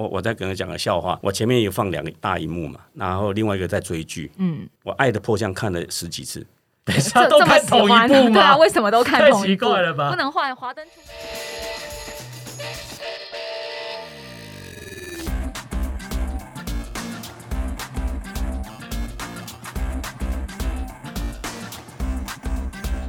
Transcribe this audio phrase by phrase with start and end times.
[0.00, 6.46] 我我再跟他讲个笑话，我前面有放两个大荧幕嘛，然后另外一个在追剧，嗯，我《爱的迫降》看了十几次，
[6.86, 8.56] 等一下都看同一欢，部 对啊，吗？
[8.56, 9.68] 为什么都看太奇同一部？
[9.68, 10.92] 怪了吧不能换华灯初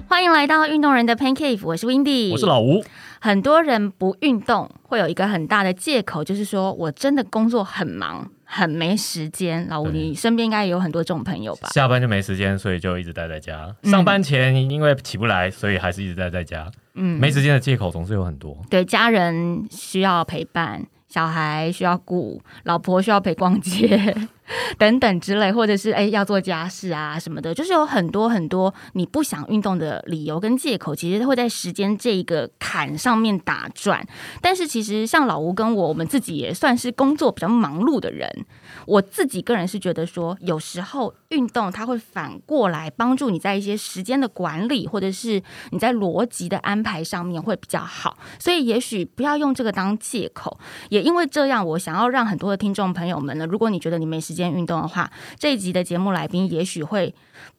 [0.10, 2.84] 欢迎来到运动人的 Pancake，我是 Windy，我是老吴，
[3.24, 9.68] 很多人不运动会有一个很大的借口，就是说我真的工作很忙，很没时间。
[9.70, 11.70] 老吴，你身边应该也有很多这种朋友吧？
[11.70, 13.74] 下班就没时间，所以就一直待在家。
[13.84, 16.70] 嗯上班前因为起不来，所以还是一直待在家。
[16.96, 18.58] 嗯，没时间的借口总是有很多。
[18.72, 24.16] 对，家人需要陪伴，小孩需要顾，老婆需要陪逛街
[24.78, 34.06] 等等之类，或者是哎要做家事啊什么的，就是有很多很多你不想运动的理由跟借口，其实会在时间这个坎上面打转。
[34.42, 38.46] 但是其实像老吴跟我，我们自己也算是工作比较忙碌的人，
[38.86, 48.18] 我自己个人是觉得说，有时候运动它会反过来帮助你在一些时间的管理，或者是你在逻辑的安排上面会比较好。
[48.40, 50.58] 所以也许不要用这个当借口。
[50.90, 57.14] 也因为这样，我想要让很多的听众朋友们呢，如果你觉得你没时间运动的话，这一集的节目来宾也许会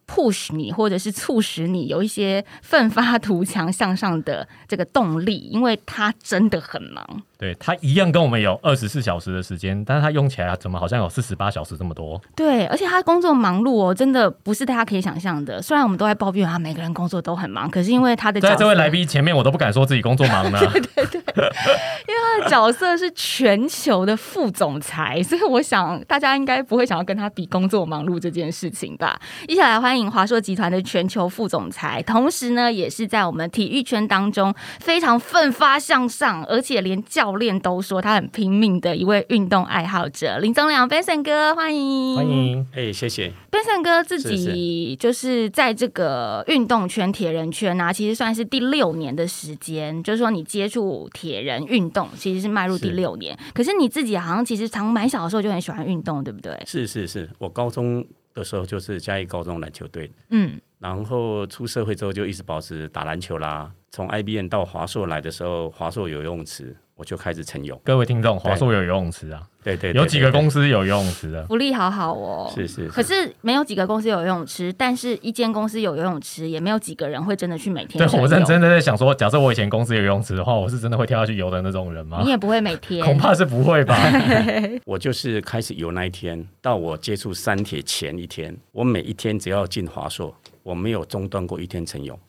[0.07, 7.05] push 你，或者是促使你有一些奋发图强向上的这个动力，因为他真的很忙。
[7.37, 12.21] 对他一样跟我们有二十四小时的时间，但是他用起来怎么好像有四十八小时这么多？
[12.35, 15.61] 对，而且他工作忙碌哦，真的不是大家可以想象的。
[15.61, 20.59] 虽然我们都在抱怨他，每个人工作都很忙，可是因为他的在这位来宾前面，我都不敢说自己工作忙呢。
[20.71, 29.19] 对对对，因为他的角色是全球的副总裁，所以我想大家应该不会想要跟他比工作忙碌这件事情吧。
[29.49, 42.27] 一起来欢迎华硕集团的全球副总裁，同时呢，也是在我们体育圈当中非常奋发向上，而且连教练都说他很拼命的一位运动爱好者林宗良 Benson 哥，欢迎欢。
[42.27, 43.31] 迎，哎，谢谢。
[43.51, 53.37] Benson 哥自己就是在这个运动圈、铁人圈啊，其实算是第六年的时间，就是说你接触铁人运动，其实是迈入第六年。
[53.53, 56.59] 可是你自己好像其实从蛮小的时候就很喜欢运动，对不对？
[56.65, 63.71] 是是是，我高中的时候就是嘉义高中篮球队，嗯，然后出社会之后就一直保持打篮球啦。
[63.91, 67.79] 从 IBN 到华硕来的时候，华硕有游泳池，我就开始晨泳。
[67.83, 71.45] 各位听众，华硕有游泳池啊，对对对有几个公司有游泳池的。
[71.47, 72.51] 福利好好哦。
[72.53, 78.19] 是是可是没有几个公司有游泳池，但是一间公司有游泳池，也没有几个人会真的去每天对。
[78.19, 82.29] 我认真的在想说，假设我以前公司有游泳池的话，我是真的会跳下去游的那种人吗你？
[82.29, 83.03] 也不会每天。
[83.03, 83.97] 恐怕是不会吧。
[84.85, 92.19] 我就是开始游那一天到我接触三铁前一天，我每一天只要进华硕，我没有中断过一天晨泳，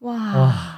[0.00, 0.73] 哇，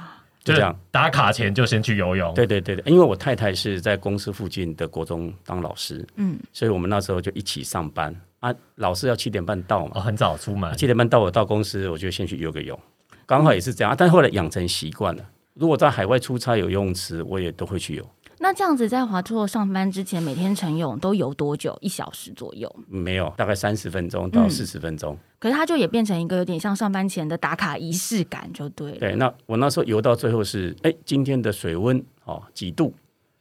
[0.47, 0.77] 就这样。
[0.91, 2.33] 打卡前就先去游泳。
[2.33, 8.53] 对对对对，因为我太太是在公司附近的国中当老师，嗯，所以我们那时候就一起上班啊。
[8.75, 10.75] 老师要七点半到哦，嘛，很早出门。
[10.77, 12.79] 七点半到我到公司，我就先去游个泳，
[13.25, 13.91] 刚好也是这样。
[13.91, 18.09] 啊但后来养成习惯了，如果在海外出差有游泳池，我也都会去游。
[18.39, 21.77] 那这样子在华硕上班之前，每天晨泳都游多久？
[21.81, 22.73] 一小时左右。
[22.87, 25.17] 没有，大概三十分钟到嗯四十分钟。
[25.39, 28.97] 可是它就也变成一个有点像上班前的打卡仪式感，就对了。
[28.99, 32.93] 对，那我那时候游到最后是，哎，今天的水温哦几度？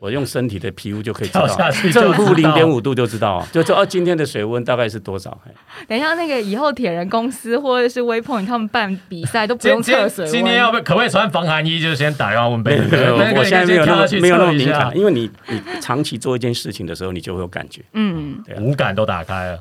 [0.07, 5.37] 我用身体的皮肤就可以知道下去正负零点五度就知道啊，就知道哦今天的水温大概是多少。
[5.45, 5.51] 哎
[5.89, 10.33] 等一下，那个以后铁人公司或者是 Waypoint 他们办比赛都不用测水温。
[10.33, 11.81] 今天要不可不可以穿防寒衣？
[11.81, 17.83] 就是先打电话问贝没有，那个我现在没有那么没有那么敏感，因为你你长期做一件事情的时候，你就会有感觉。
[17.95, 19.59] 嗯，对啊五感都打开了。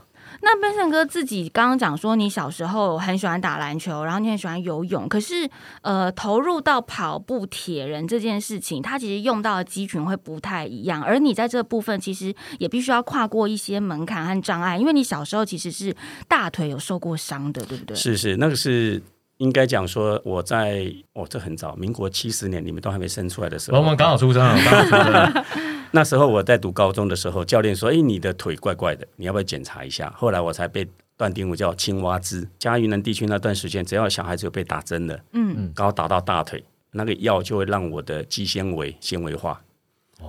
[0.48, 5.50] 那 Benson 哥自己刚刚讲说，你小时候很喜欢打篮球，然后你很喜欢游泳，可是
[5.82, 15.96] 呃，投入到跑步铁人这件事情，它其实用到的肌群会不太一样，而你在这部分其实也必须要跨过一些门槛和障碍，因为你小时候其实是
[16.28, 17.98] 大腿有受过伤的，对不对？
[17.98, 19.02] 是是，那个是
[19.38, 25.46] 应该讲说我在哦，这很早，民国七十年，你们都还没生出来的时候，我们刚好出生，刚好出生了。
[25.96, 32.46] 那时候我在读高中的时候，教练说：“哎，你的腿怪怪的，你要不要检查一下？”后来我才被断定为叫青蛙肢。
[32.60, 36.62] 嘉云南地区那段时间，只要小孩子有被打针的，嗯刚好打到大腿，
[36.92, 39.62] 那个药就会让我的肌纤维纤维化。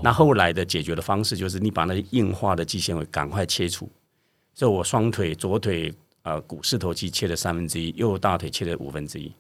[0.03, 3.91] 那后来的解决的方式就是你把那些硬化的肌纤维赶快切除。
[4.55, 5.93] 所以我双腿左腿
[6.23, 9.33] 呃股四头肌切了三分之一，右大腿切了五分之一。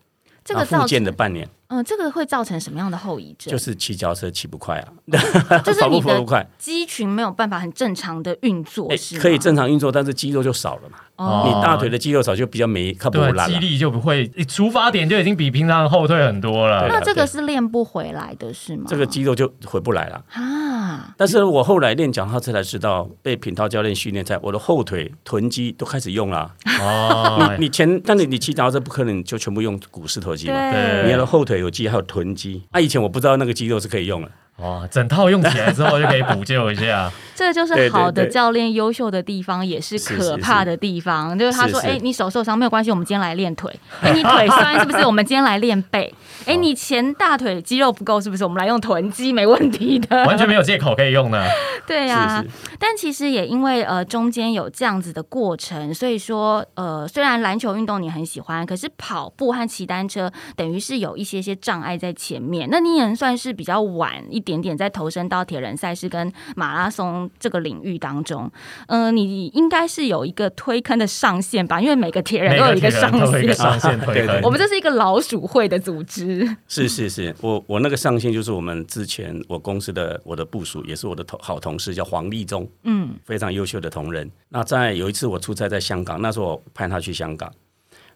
[0.44, 3.50] 这个复健的半年，嗯、这个会造成什么样的后遗症？
[3.50, 6.46] 就是骑脚车骑不快啊， 就是跑步你的跑不快。
[6.58, 10.98] 肌群没有办法很正常的运作，哎是可以正常运作，但是肌肉就少了嘛。
[11.16, 13.18] 哦你大腿的肌肉少，就比较没靠不。
[13.46, 16.86] 肌力就不会，你出发点就已经比平常后退很多了。
[16.88, 18.84] 那这个是练不回来的，是吗？
[18.86, 20.22] 这个肌肉就回不来了。
[20.32, 26.52] 啊，啊，但是我后来练脚踏车才知道，被品涛教练训练在我的后腿、臀肌都开始用了。
[26.80, 32.62] 哦，你前，但是你骑脚踏车不可能就全部用股四头肌嘛，对你的后腿有肌，还有臀肌。
[32.70, 34.30] 啊，以前我不知道那个肌肉是可以用的。
[34.56, 37.12] 哦，整套用起来之后就可以补救一下。
[37.36, 41.38] 这就是好的教练优秀的地方，也是可怕的地方。
[41.38, 43.70] 就是他说：“是是哎，你手受伤没有关系，我们今天来练腿。
[44.00, 45.04] 哎，你腿酸是不是？
[45.04, 46.12] 我们今天来练背。
[46.46, 48.42] 哎，你前大腿肌肉不够是不是？
[48.42, 50.24] 我们来用臀肌，没问题的。
[50.26, 51.44] 完全没有借口可以用呢。
[51.86, 52.44] 对呀、
[52.80, 62.68] 但其实也因为呃中间有这样子的过程，所以说呃虽然篮球运动你很喜欢，可是跑步和骑单车等于是有一些些障碍在前面。
[62.70, 68.50] 那你也算是比较晚一点点在投身到铁人赛事跟马拉松这个领域当中。
[68.88, 71.80] 呃，你应该是有一个推坑的上限吧？
[71.80, 73.54] 因为每个铁人都有一个上限。
[73.54, 74.42] 上限推对对坑。
[74.42, 84.30] 我们这是一个老鼠会的组织，是是是，我我那个上限就是我们之前我公司的我的部署，也是我的同好同事，叫黄立忠，嗯，非常优秀的同仁。
[84.48, 87.52] 那在有一次我出差在香港，那时候我派他去香港，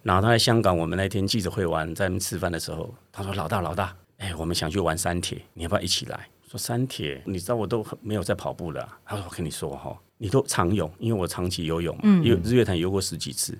[0.03, 13.57] 然后他在香港，我们那天记者会完在那边吃饭的时候，他说：“老大老大，哎，我们想去玩山铁，你要不要一起来？”说山铁，你知道我都没有在跑步了啊、他说：“我跟你说哈，你都常泳，因为我长期游泳嘛，嗯游日月潭游过十几次，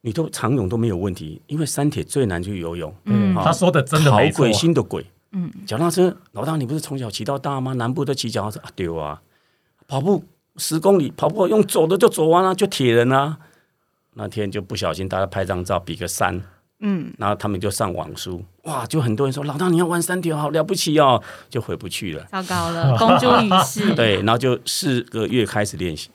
[0.00, 4.52] 你都常泳都没有问题，因为山铁最难去游泳。”嗯他说的真的没错好鬼。
[4.54, 5.04] 心的鬼。
[5.32, 7.74] 嗯，脚踏车，老大，你不是从小骑到大吗？
[7.74, 9.20] 南部都骑脚踏车啊，对啊。
[9.86, 10.24] 跑步
[10.56, 13.38] 十公里，跑步用走的就走完了，就铁人啊。
[14.14, 16.42] 那天就不小心，大家拍张照，比个三，
[16.80, 22.24] 嗯，然后他们就上网书，哇，就很多人说老大你要玩三条，好了不起哦，就回不去了。
[22.30, 23.92] 糟糕了， 公诸于世。
[23.96, 26.08] 对，然后就四个月开始练习。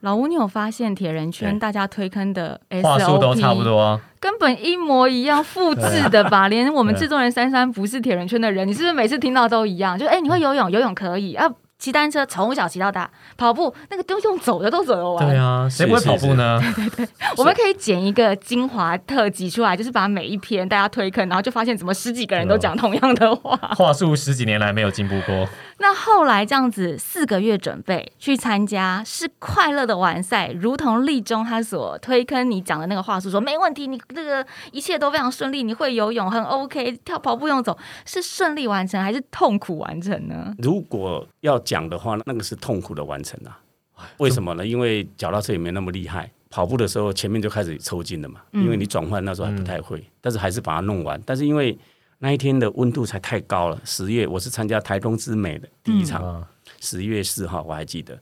[0.00, 6.46] 老吴，你有发现铁人圈大家推坑的 SOP 话术都差不多啊，根本一模一样，复制的吧？
[6.48, 9.98] 连我们制作人珊珊不是铁人圈的人，你是不是每次听到都一样？
[9.98, 11.46] 就哎、你会游泳，游泳可以啊。
[11.78, 15.24] 骑单车从小骑到大，跑步那个都用走的都走得完。
[15.26, 16.60] 对啊，谁不会跑步呢？
[17.38, 23.56] 我们可以剪一个精华特辑出来，就是把每一篇大家推坑，然后就发现怎么十几个人都讲同样的话。
[23.76, 25.48] 话术十几年来没有进步过，
[25.80, 40.52] 那后来这样子四个月准备去参加，是快乐的完赛，如同立中他所推坑你讲的那个话术说没问题，你这个一切都非常顺利，你会游泳很 OK，跳跑步用走是顺利完成还是痛苦完成呢？
[40.58, 43.58] 如果要讲的话，那个是痛苦的完成啊。
[44.18, 44.66] 为什么呢？
[44.66, 48.40] 因为脚踏车也没那么厉害，跑步的时候前面就开始抽筋了嘛。
[48.52, 51.20] 嗯因为你转换那时候还不太会，但是还是把它弄完。
[51.24, 51.76] 但是因为
[52.18, 56.48] 那一天的温度才太高了，十月我是参加台东之美的第一场，啊，
[56.80, 58.18] 十、月四号我还记得，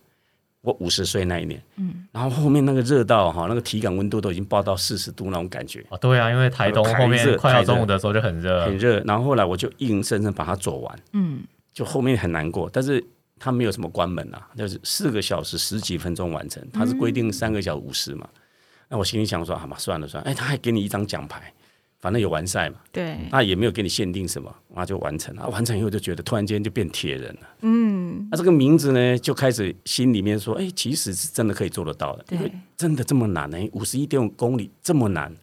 [0.60, 9.00] 我五十岁那一年，嗯，然后后面那个热到哈，那个体感温度都已经爆到四十度那种感觉，哦对啊，因为台东后面快要中午的时候就很热很，热。
[9.04, 10.98] 然后后来我就硬生生把它走完。
[11.12, 13.02] 嗯，就后面很难过，但是
[13.38, 18.28] 他没有什么关门啊，就是四个小时十几分钟完成，他是规定三个小时五十嘛。
[18.88, 21.52] 那我心里想说，好嘛，算了算了，哎，他还给你一张奖牌，
[22.06, 25.34] 反正有完赛嘛，对，那也没有给你限定什么，那就完成。
[25.34, 25.42] 了。
[25.42, 35.34] 啊完成以后就觉得突然间就变铁人了，嗯，那这个名字呢，就开始心里面说，哎，其实是真的可以做得到的，因为对，真的这么难呢、五十一点五公里这么难，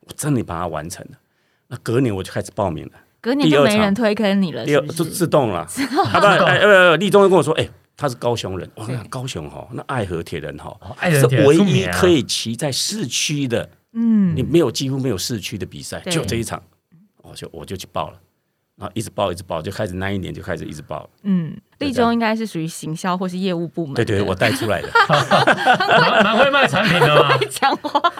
[0.00, 1.18] 我真的把它完成了。
[1.68, 2.92] 那隔年我就开始报名了。
[3.22, 5.02] 隔年就没人推坑你了，第二就？
[5.08, 14.34] 自动了，啊不，哎呃，立中又跟我说，哎，他是高雄人，我跟你讲高雄哈，那爱河铁人哈，哦爱人是唯一可以骑在市区的，嗯。
[14.36, 16.62] 你没有几乎没有市区的比赛，就这一场，
[17.22, 18.18] 我就我就去报了，
[18.76, 24.88] 然后一直报一直报，就开始那一年就开始一直报了，嗯，立中应该是属于行销或是业务部门，对对，我带出来的，
[25.88, 27.36] 蛮蛮会卖产品的嘛。
[27.36, 28.12] 会讲话，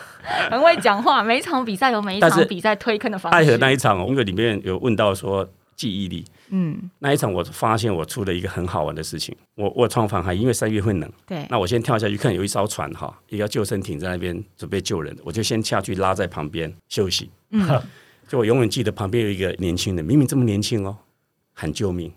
[0.51, 1.23] 很会讲话。
[1.23, 3.39] 每一场比赛有每一场比赛推坑的方式。
[3.39, 5.49] 爱河那一场哦，因为里面有问到说
[5.81, 6.23] 记忆力。
[6.51, 9.35] 嗯，那一场，我发现我出了一个很好玩的事情。
[9.55, 17.31] 我我创防海，因为三月会冷，对，那我先跳下去看有一艘船哈，一个救生艇在那边准备救人，我就先下去拉在旁边休息。
[17.53, 17.67] 嗯，
[18.29, 20.95] 就我永远记得旁边有一个年轻人，明明这么年轻哦，
[21.55, 22.09] 喊救命，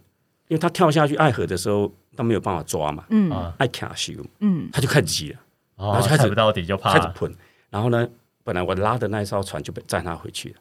[0.50, 5.40] 因为他跳下去爱河的时候，他没有办法抓嘛，嗯啊爱卡修，嗯，他就开始急了，
[5.78, 7.34] 哦然后就开始不到底就怕开始喷，
[7.70, 8.06] 然后呢，
[8.44, 10.56] 本来我拉的那一艘船就被载他回去了，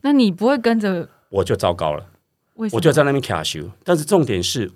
[0.00, 1.06] 那你不会跟着？
[1.28, 2.06] 我就糟糕了？
[2.72, 4.70] 我就在那边卡修，但是重点是。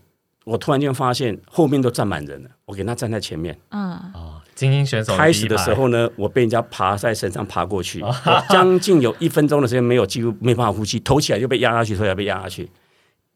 [0.46, 3.56] 我突然间发现后面都站满人了，我给他站在前面。
[3.68, 12.68] 嗯，哦，精英选手开始的时候呢，我被人家爬在身上爬过去，我将近有一分钟的时间没有，几乎 没办法呼吸，头起来就被压下去，头起来被压下去。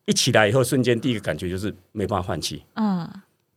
[0.07, 3.07] 一起来以后，瞬间第一个感觉就是没办法换气，嗯，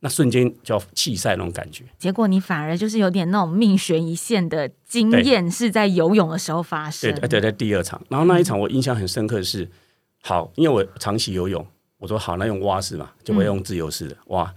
[0.00, 1.84] 那瞬间就要气塞那种感觉。
[1.98, 7.14] 结果你反而就是有点那种命悬一线的经验，是在游泳的时候发对生。
[7.14, 9.66] 对对，在第二场，然后那一场我印象很深刻的是，
[10.22, 11.66] 好，因为我长期游泳，
[11.98, 14.52] 我说好，那用蛙式嘛，就会用自由式的蛙，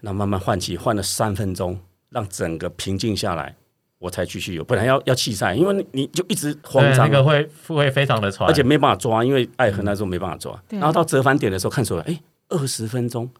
[0.00, 1.78] 那慢慢换气，换了三分钟，
[2.10, 3.54] 让整个平静下来，
[3.98, 4.64] 我才继续游。
[4.64, 10.60] 本来要要弃赛，因为你你就一直慌对，张那，个会会非常的喘，而且没办法抓，因为爱河那时候没办法抓。
[10.68, 13.30] 对然后到折返点的时候看出来，哎，二十分钟，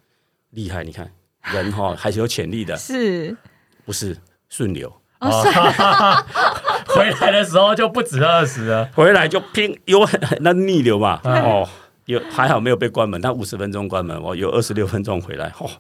[0.50, 0.85] 厉害！
[0.85, 1.11] 你看
[1.52, 3.37] 人哈还是有潜力的，是
[3.85, 4.17] 不是
[4.49, 4.93] 顺流。
[5.19, 5.50] 哦，是
[6.94, 8.88] 回来的时候就不止二十了。
[8.94, 11.68] 回来就拼有很那逆流嘛，哦，
[12.06, 15.70] 有还好没有被关门，他五十分钟关门，哦，有二十六分钟回来，哦，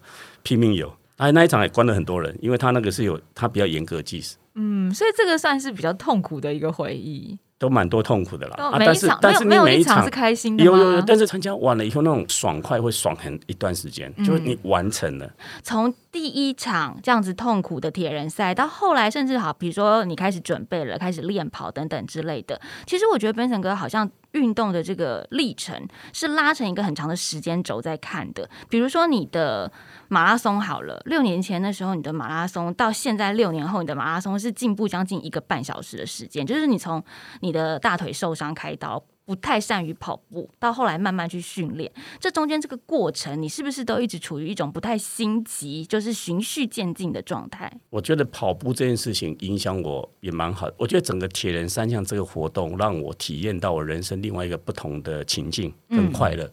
[0.42, 0.92] 拼命游。
[1.18, 7.38] 哎，那一场也关了很多人，因为他那个是有他比较严格计时，嗯，所以这个算是比较痛苦的一个回忆。
[7.62, 8.56] 都蛮多痛苦的啦。
[8.56, 10.70] 啊，但是但是你每一场是开心的吗？
[10.70, 15.30] 有有有，但是参加完了以后那种爽快会爽很一段时间，就是你完成了，
[15.62, 22.60] 从第一场这样子痛苦的铁人赛，到后来甚至好，比如说你开始准备了，开始练跑等等之类的。
[22.84, 28.50] 其实我觉得 Benson 哥好像运动的这个历程是拉成一个很长的时间轴在看的。
[28.68, 29.70] 比如说你的
[30.12, 37.02] 马拉松好了，六年前的时候你的马拉松，到现在六年后你的马拉松是进步将近一个半小时的时间，就是你从
[37.40, 39.02] 你的大腿受伤开刀。
[39.24, 47.72] 不太善于跑步，到后来慢慢去训练，这中间这个过程，你是不是都一直处于一种不太心急，就是循序渐进的状态？
[47.88, 50.74] 我觉得跑步这件事情影响我也蛮好的。
[50.76, 56.50] 我觉得整个铁人三项这个活动让我体验到我人生另外一个不同的情境跟快乐。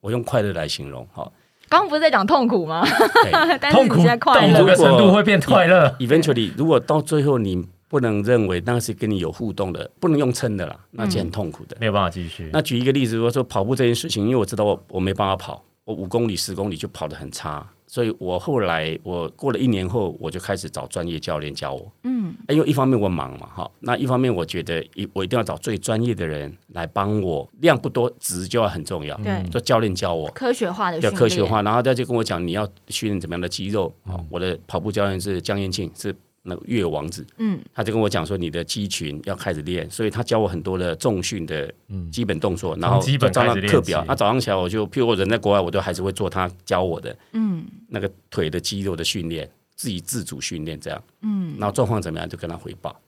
[0.00, 1.30] 我用快乐来形容，哈。
[1.72, 2.84] 刚刚不是在讲痛苦吗？
[3.24, 5.88] 对 但是你痛苦现在快乐到某个程度会变快乐。
[6.00, 11.74] Eventually，如果到最后你不能认为那是跟你有互动的，不能用撑的啦，那是很痛苦的。
[11.80, 12.50] 没有办法继续。
[12.52, 21.92] 那举一个例子，如果说跑步这件事情，因为我知道我我没办法跑，我五公里、十公里就跑得很差，所以我后来我过了一年后，我就开始找专业教练教我。
[22.04, 29.14] 嗯，因为一方面我忙嘛，哈，那一方面我觉得一我一定要找最专业的人来帮我，量不多，值就要很重要。
[29.18, 33.92] 对，做教练教我，科学化的训要练，科学化，然后他就跟我讲你要训练怎么样的肌肉。
[34.04, 41.72] 哦，我的跑步教练是江燕庆，是那个越王子，嗯，他就跟我讲说你的肌群要开始练，所以他教我很多的重训的
[42.10, 43.76] 基本动作，然后基本就照那开始练起。
[43.76, 51.02] 课表那早上起来我就，譬如我人在国外，我都还是会做他教我的嗯那个腿的肌肉的训练，自己自主训练这样。
[51.20, 53.00] 嗯，然后状况怎么样就跟他汇报。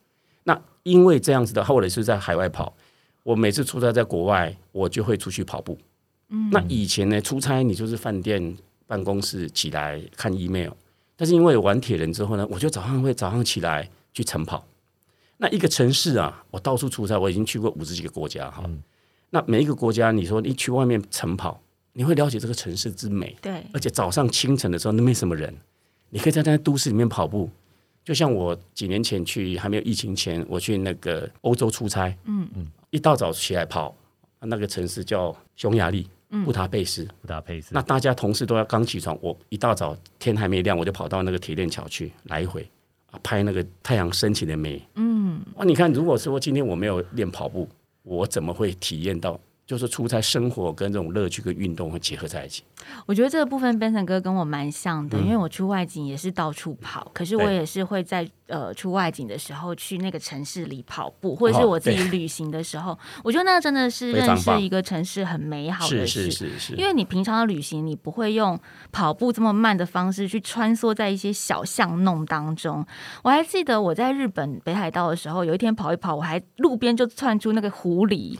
[0.44, 2.72] 那因为这样子的，或者是在海外跑，
[3.22, 5.76] 我每次出差在国外，我就会出去跑步。
[6.28, 10.70] 嗯，那以前呢，出差你就是饭店办公室起来看 email，
[11.16, 14.66] 但是因为玩铁人之后呢，我就早上会早上起来去晨跑。
[15.36, 18.68] 那一个城市啊，我到处出差，我已经去过五十几个国家哈。
[19.30, 21.60] 那每一个国家，你说你去外面晨跑，
[21.92, 23.36] 你会了解这个城市之美。
[23.42, 25.52] 对，而且早上清晨的时候，那没什么人，
[26.10, 27.50] 你可以在那都市里面跑步。
[28.04, 33.94] 就像我几年前去还没有疫情前，我去那个欧洲出差，嗯嗯，一大早起来跑，
[34.40, 36.06] 那个城市叫匈牙利
[36.42, 37.04] 布达佩斯。
[37.20, 42.66] 布达佩斯那大家同事都要刚起床，我一大早天还没亮，我就跑到那个铁链桥去来回
[43.10, 44.82] 啊拍那个太阳升起的美。
[44.94, 47.68] 嗯，啊，你看，如果说今天我没有练跑步，
[48.02, 49.38] 我怎么会体验到？
[49.66, 52.62] 就是出差生活跟这种乐趣跟运动会结合在一起。
[53.06, 66.30] 我觉得这个部分 Benson 哥跟我蛮像嗯的，因为我出外景也是到处跑，可是我也是会在呃出外景的时候去那个城市里跑步，或者是哦我自己旅行的时候，我觉得那真的是认识一个城市很美好的是事。
[66.30, 68.58] 是是是，因为你平常的旅行，你不会用
[68.92, 72.84] 跑步这么慢的方式去穿梭在一些小巷弄当中。
[73.22, 78.38] 我还记得我在日本北海道的时候，有一天跑一跑，我还路边就窜出那个狐狸，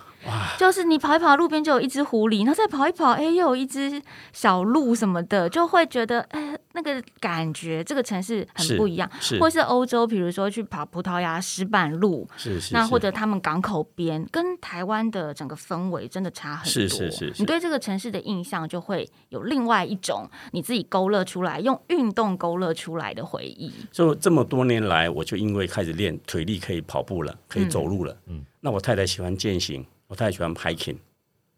[0.58, 4.00] 就是你跑一跑，路边就有一只狐狸，然后再跑一跑，哎，又有一只
[4.34, 9.08] 小路什么的，就会觉得，哎，那个感觉，这个城市很不一样。
[9.20, 16.70] 是或是欧洲，比如说去跑葡萄牙石板路，是是，是那或者他们港口边，跟台湾的整个氛围真的差很多。
[16.72, 23.72] 是是是是你对这个城市的印象就会有另外一种你自己勾勒出来，用运动勾勒出来的回忆。
[23.92, 28.16] 所以这么多年来，我就因为开始练腿力，可以跑步了，可以走路了。
[28.26, 30.96] 嗯，那我太太喜欢健行，我太太喜欢 hiking。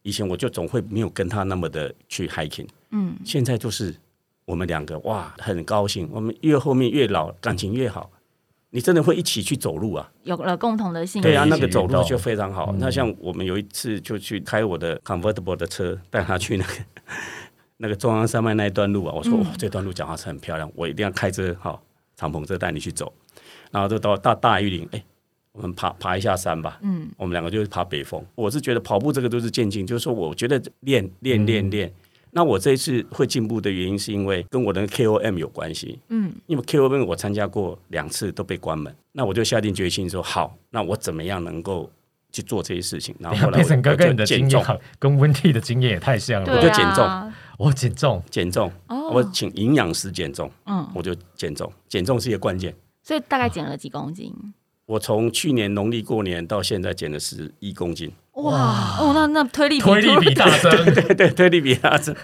[0.06, 2.68] 以前我就总会没有跟他那么的去 hiking。
[2.90, 3.92] 嗯，现在就是
[4.44, 6.08] 我们两个哇，很高兴。
[6.12, 8.08] 我们越后面越老，感情越好。
[8.70, 10.08] 你真的会一起去走路啊？
[10.22, 11.26] 有了共同的兴趣。
[11.26, 12.72] 对啊，那个走路就非常好。
[12.78, 16.72] 那像我们有一次就去开我的 convertible 的车，带他去那个
[17.78, 19.12] 那个中央山脉那一段路啊。
[19.12, 21.76] 我说、嗯哇，这段路讲话是很漂亮，我一定要开车哈，
[22.14, 23.12] 敞篷车带你去走。
[23.72, 25.04] 然后就到大大玉林，哎，
[25.56, 26.78] 我们爬爬一下山吧。
[26.82, 28.22] 嗯，我们两个就是爬北峰。
[28.34, 31.92] 我是觉得跑步这个都是渐进，就是说我觉得练练练练。
[32.30, 35.98] 那我这一次会进步的原因，是因为跟我的 KOM 有关系。
[36.10, 41.90] 嗯，因为 KOM 我参加过两次都被关门，那我就下定决心说好，那我怎么样能够
[42.30, 43.14] 去做这些事情。
[43.18, 46.68] 然后后来我佩森哥跟你的经验，好跟温蒂的经验也太像了对啊吧。
[46.68, 52.74] 就减重我减重，减重，哦我请营养师减重，嗯，我就减重，减重是一个关键。
[53.02, 54.34] 所以大概减了几公斤？
[54.86, 60.94] 我从去年农历过年到现在减了十一公斤，哇，哦，那那推力推力比大增。
[60.94, 62.14] 对 对，推力比大增，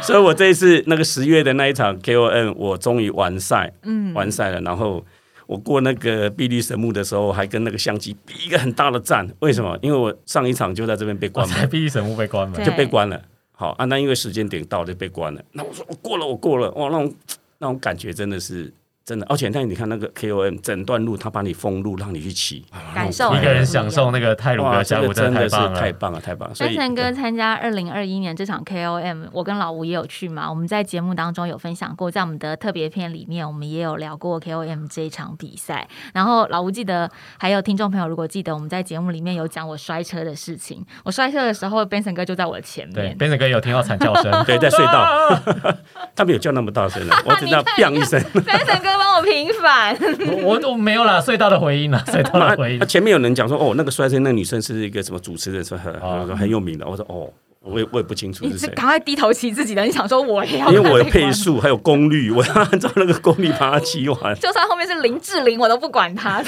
[0.00, 4.60] 所以我这一次那个十月的那一场 KON，我终于完赛，嗯，完赛了。
[4.60, 5.04] 然后
[5.48, 9.28] 我过那个碧绿神木的时候，还跟那个相机比一个很大的赞。
[9.40, 9.76] 为什么？
[9.82, 13.20] 因为我上一场就在这边被关门，碧绿神木被关门，就被关了。
[13.50, 15.42] 好啊，那因为时间点到就被关了。
[15.50, 17.14] 那我说我过了，我过了，哇，那种
[17.58, 18.72] 那种感觉真的是
[19.04, 19.26] 真的。
[19.28, 26.20] 而且那你看那个 KOM 整段路，他把你封路，让你去骑，感受一个人享受那个泰鲁哇，格峡谷真的是太棒了。
[26.20, 30.48] 太棒了，山城哥参加二零二一年这场 KOM，我跟老吴也有去嘛。
[30.48, 35.88] 我们在节目当中有分享过，在我们的特别篇里面，我们也有聊过 KOM 这一场比赛。
[36.14, 40.84] 然后老吴记得，还有听众朋友如果记得，我们在节目里面有讲我摔车的事情。
[41.04, 43.16] 我摔车的时候，Benson 哥就在我的前面。
[43.18, 45.74] ，Benson 哥有听到惨叫声， 对，在隧道，
[46.14, 48.20] 他没有叫那么大声的，我只知道 “砰”一声。
[48.20, 49.96] Benson 哥帮我平反，
[50.42, 52.86] 我我没有啦，隧道的回音啦， 隧道的回音他。
[52.86, 56.86] 前面有人讲说，哦，那个摔车那个女生是一个什么主持人，说很哦很很有名的。
[56.86, 57.28] 我说，哦，
[57.64, 61.30] 我也我也不清楚是谁，你是赶快低头骑自己的，你想说我也要， 因为我有配。
[61.32, 64.34] 速还有功率， 我要按照那个功率把它骑完。
[64.36, 66.42] 就算后面是林志玲，我都不管他。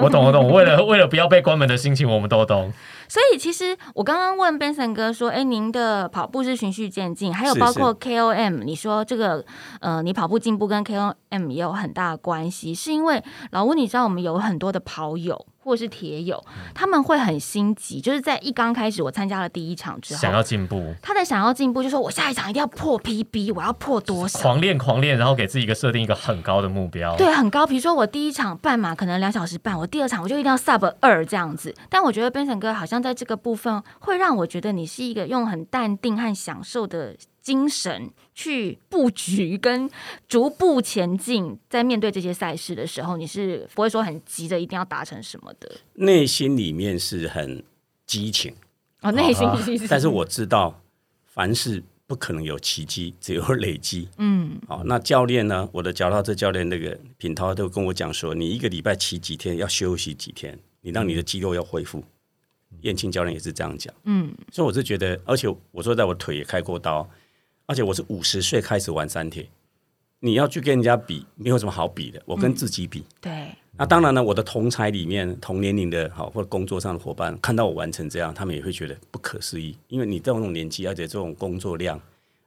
[0.00, 0.50] 我懂，我懂。
[0.52, 2.72] 为了为了不要被关门的心情，我们都懂。
[3.10, 9.44] 所以其实我刚刚问 Benson 哥说，哎，您的跑步是循序渐进，还有包括 KOM，你说这个
[9.80, 24.40] 呃，你跑步进步跟 KOM 也有很大的关系，是因为老吴，你知道我们有很多的跑友或是铁友，他们会很心急，就是在一刚开始我参加了第一场之后想，要进步，他在想要进步，就说我下一场一定要破 PB，我要破多少？
[24.40, 27.16] 狂练狂练，然后给自己一个设定一个很高的目标。
[27.16, 27.64] 对，很高。
[27.64, 31.72] 比如说我第一场半马可能两小时半，我第二场我就一定要 sub 二这样子。
[31.88, 39.88] 但我觉得 Benson 哥好像在这个部分会让我觉得你是一个用很淡定和享受的精神去布局跟
[40.28, 45.70] 逐步前进，在面对这些赛事的时候，你是不会说很急着一定要达成什么的。
[45.94, 47.64] 内心里面是很
[48.06, 48.54] 激情，
[49.00, 49.48] 哦，内心
[49.88, 50.80] 但是我知道
[51.26, 54.08] 凡事不可能有奇迹，只有累积。
[54.18, 55.68] 嗯好，那教练呢？
[55.72, 62.02] 我的脚踏车教练那个品涛都跟我讲说，你一个礼拜骑几天，要休息几天，你让你的肌肉要恢复。
[62.82, 67.08] 燕青教练也是这样讲，嗯，所以我是觉得，而且我说在我腿也开过刀，
[67.70, 69.48] 而且我是五十岁开始玩三铁，
[70.18, 73.04] 你要去跟人家比，没有什么好比的，我跟自己比。
[73.20, 82.00] 对，那当然呢，我的同才里面同年龄的好或者工作上的伙伴，看到我完成这样，他们也会觉得不可思议，因为你这种年纪，而且这种工作量，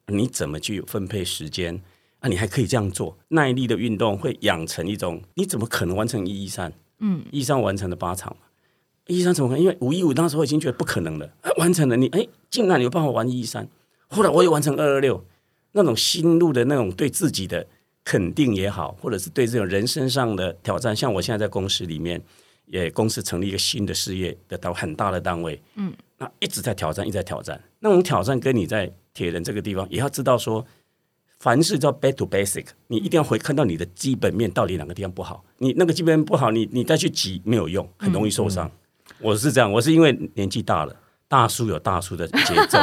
[0.08, 1.82] 你怎么去分配时间
[2.20, 2.28] 啊？
[2.28, 6.74] 你还可以这样做，耐力的运动会养成一种，你怎么可能完成一一三？
[7.00, 8.48] 嗯，一三完成了八场嘛，
[9.08, 9.64] 一三怎么可能？
[9.64, 13.66] 因为五一五那时候已经觉得不可能了，啊完成了你，哎，竟然有办法玩一一三，
[14.08, 15.24] 后来我也完成二二六，
[15.72, 17.66] 那种心路的那种对自己的
[18.04, 22.22] 肯定也好，或者是对这种人生上的挑战，像我现在在公司里面，
[22.66, 30.66] 也公司成立一个新的事业的到很大的单位，嗯，那一直在挑战，一直在挑战，那种挑战跟你在铁人这个地方也要知道说。
[31.40, 35.44] 凡事叫 back to basic，你一定要回看到你的基本面到底哪个地方不好。
[35.58, 38.72] 你那个基本面不好，你你再去挤没有用，很容易受伤。
[39.20, 40.96] 我是这样，我是因为年纪大了，
[41.28, 42.80] 大叔有大叔的节奏。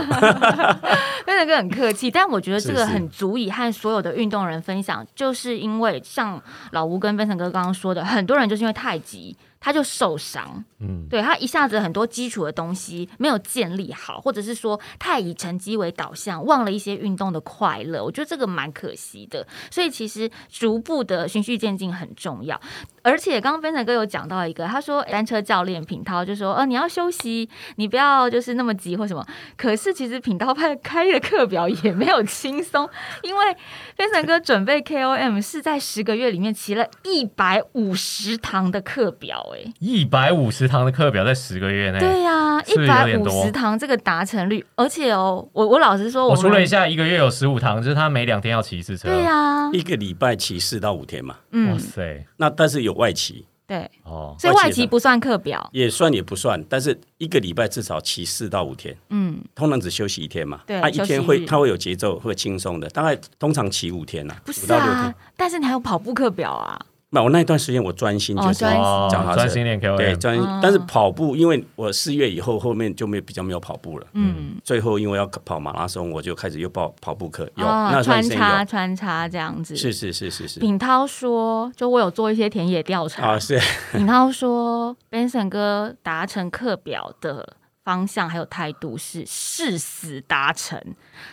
[1.25, 10.65] 飞腾哥很客气，但我觉得这个很足以和所有的运动人分享，就是因为像老吴跟飞腾哥刚刚说的，很多人就是因为太急，他就受伤。
[10.81, 18.03] 嗯，对他一下子很多基础的东西没有建立好，或者是说太以成绩为导向，忘了一些运动的快乐。
[18.03, 19.47] 我觉得这个蛮可惜的。
[19.71, 22.59] 所以其实逐步的循序渐进很重要。
[23.03, 29.27] 而且刚刚飞腾哥有讲到一个，他说单车教练品涛就说，呃，你要休息，你不要就是那么急或什么。
[29.57, 32.89] 可是其实品涛派开的课表也没有轻松，
[33.23, 33.57] 因为
[33.97, 39.73] 飞腾哥准备 KOM 是在十个月里面骑了一百五十堂的课表、哎。
[39.79, 41.99] 一百五十堂的课表在十个月内。
[41.99, 49.09] 对呀、一百五十堂这个达成率，而且哦，我我老实说，我们数了一下，一个月有十五堂，就是他每两天要骑一次车。
[49.09, 60.61] 对呀、一个礼拜骑四到五天嘛，哇嗯，塞，那但是有外骑，对，哦，所以外骑不算课表，也算也不算，但是一个礼拜至少骑四到五天，嗯，通常只休息一天嘛。
[60.67, 64.97] 对啊，一天会他会有节奏，会轻松的，大概通常骑五天呐、不是五到六天。
[64.97, 66.81] 啊。，但是你还有跑步课表啊，
[67.13, 68.83] 那我那一段时间我专心就是哦专心。
[68.83, 69.37] 哦脚踏车。
[69.37, 74.07] 专心练对专但是跑步，因为我四月以后后面就没有比较没有跑步了。
[74.13, 79.77] 嗯，最后因为要跑马拉松，我就开始又报跑步课，有哦那段穿插穿插这样子。
[79.77, 80.61] 是是是是是。
[80.61, 83.33] 品涛说，就我有做一些田野调查。
[83.33, 83.61] 啊，，是。
[83.93, 87.57] 品涛说，Benson 哥达成课表的
[87.91, 90.81] 方向还有态度是誓死达成，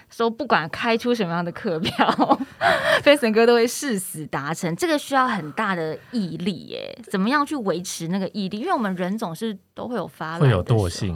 [0.09, 1.91] 说不管开出什么样的课表，
[3.05, 4.75] Benson 哥都会誓死达成。
[4.75, 8.57] 这个需要很大的毅力耶，怎么样去维持那个毅力？
[8.57, 11.15] 因为我们人总是都会有发懒会有惰性。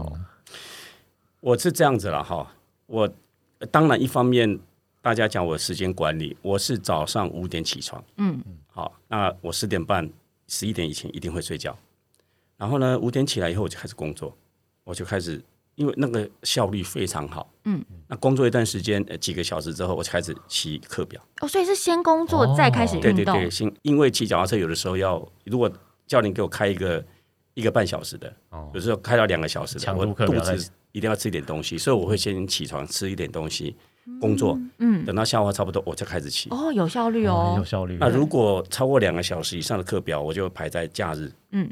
[1.39, 2.47] 我是这样子了哈。
[2.85, 3.11] 我
[3.57, 4.59] 呃当然一方面
[5.01, 10.07] 大家讲我时间管理，我是早上五点起床，嗯，好，那我十点半、
[10.47, 11.75] 十一点以前一定会睡觉，
[12.57, 14.37] 然后呢五点起来以后我就开始工作，
[14.83, 15.41] 我就开始。
[15.75, 21.19] 因为那个效率非常好，嗯，那工作一段时间，呃，几个小时之后，我就开始骑课表。
[21.39, 23.13] 哦，所以是先工作、哦再开始运动。
[23.15, 25.71] 对对对，先，因为骑脚踏车有的时候要，如果
[26.05, 27.03] 教练给我开一个
[27.53, 33.73] 一个半小时的，哦有时候开到两个小时的，我肚子一定要吃一点东西，所以我会先起床吃一点东西，
[34.19, 36.49] 工作，嗯，等到消化差不多，我就开始骑。
[36.49, 37.63] 哦，有效率哦哦有。
[37.63, 37.97] 效率。
[37.99, 41.69] 那如果超过两个小时以上的课表，我就排在假日，嗯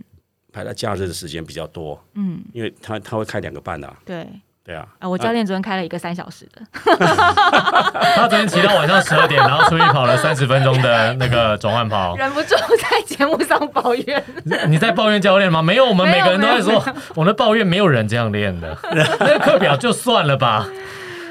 [0.51, 4.27] 排在假日的时间比较多，嗯，因为他他会开两个半的、啊，对。
[4.61, 12.15] 对啊，啊，我教练昨天开了一个三小时的，他昨天骑到晚上十二点，然后出去跑了三十分钟的那个转换跑。
[12.15, 14.23] 忍不住在节目上抱怨。
[14.67, 15.59] 你在抱怨教练吗？
[15.59, 16.85] 没有，我们每个人都在说，
[17.15, 18.77] 我的抱怨没有人这样练的。
[18.93, 20.67] 那个课表就算了吧。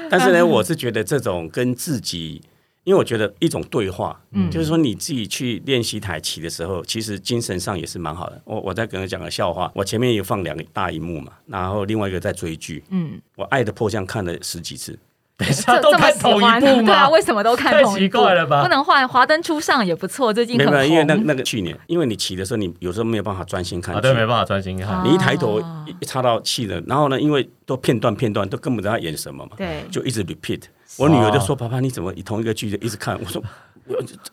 [0.09, 2.41] 但是呢，我是觉得这种跟自己，
[2.89, 8.41] 因为我觉得一种对话，嗯就是说你自己去练习台棋的时候，其实精神上也是蛮好的。
[8.45, 14.97] 我我在跟他讲个笑话，我前面有放两个大荧幕嘛，然后另外一个在追剧，嗯，我《爱的迫降》看了十几次，
[15.67, 17.09] 他都这这么喜看同一欢，部对啊，吗？
[17.11, 17.99] 为什么都看太同一部？
[17.99, 21.27] 奇怪了吧不能换《华灯初上》也不错，最近很没有，因为那红。
[21.27, 25.05] 那个去年，因为你骑的时候，你有时候没有办法专心看对，没办法专心看。
[25.05, 30.63] 你一抬头哦一一插到气了，然后呢，因为都片段片段，都根本不知道他演什么嘛，对，就一直 repeat。
[30.97, 33.68] 我女儿就说：“爸爸，你怎么同一个剧一直看？”我说：“我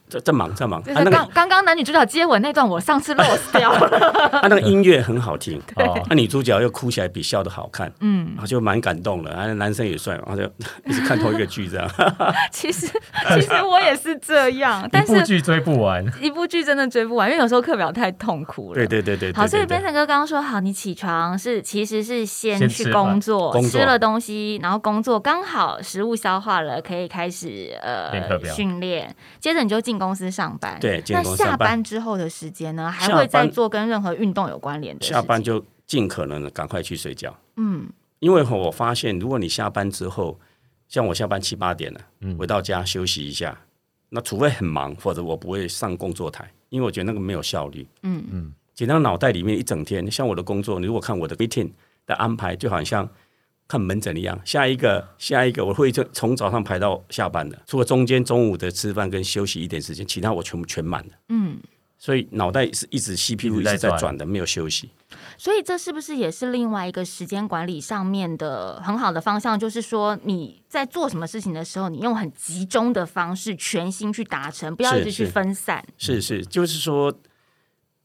[0.09, 3.89] 在在忙，在忙。”就是啊，那个刚刚刚男女主角接吻那段，我上次 lost 掉了。
[4.41, 9.31] 啊，那个音乐很好听， 哦，那女主角又哭起来比笑的好看，嗯，然后就蛮感动的。
[9.33, 10.43] 啊，男生也帅，然后就
[10.87, 11.89] 一直看同一个剧这样。
[12.53, 12.87] 其实
[13.35, 16.05] 其实我也是这样，一但是部剧追不完。
[16.21, 18.75] 一部剧真的追不完，因为有时候课表太痛苦了。
[18.75, 28.13] 对对对对，对好，所以对 Benson 哥刚刚说，好，你起床是其实是先去工作，工作吃了东西，然后工作刚好食物消化了，可以开始呃
[28.45, 29.15] 训练，
[29.47, 30.77] 接着你就进公司上班。
[30.81, 35.15] 对进那下公司上班班之后的时间呢，还下会再做跟任何运动有关联的事情。
[35.15, 37.87] 下班就尽可能的赶快去睡觉，嗯
[38.19, 40.37] 因为我发现，如果你下班之后，
[40.89, 43.57] 像我下班七八点了，嗯回到家休息一下，
[44.09, 47.87] 那除非很忙，否则我不会上工作台，因为我觉得那个没有效率。
[48.03, 51.71] 嗯嗯，简单脑袋里面一整天，像我的工作，你如果看我的 meeting
[52.05, 53.09] 的安排，就好像
[53.69, 61.11] 看门诊一样，下一个下一个，我会从从早上排到下班的，除了中间中午的吃饭跟休息一点时间，其他我全部全满了。
[61.29, 61.59] 嗯，
[61.99, 64.91] 所以脑袋是一直 CPU 一一直在转直在转的，没有休息。
[65.39, 69.59] 所以这是不是也是另外一个时间管理上面的很好的方向？
[69.59, 75.85] 就是说你在做什么事情的时候，你用很集中的方式，全心去达成，不要一直去分散。
[75.99, 77.13] 是是，就是说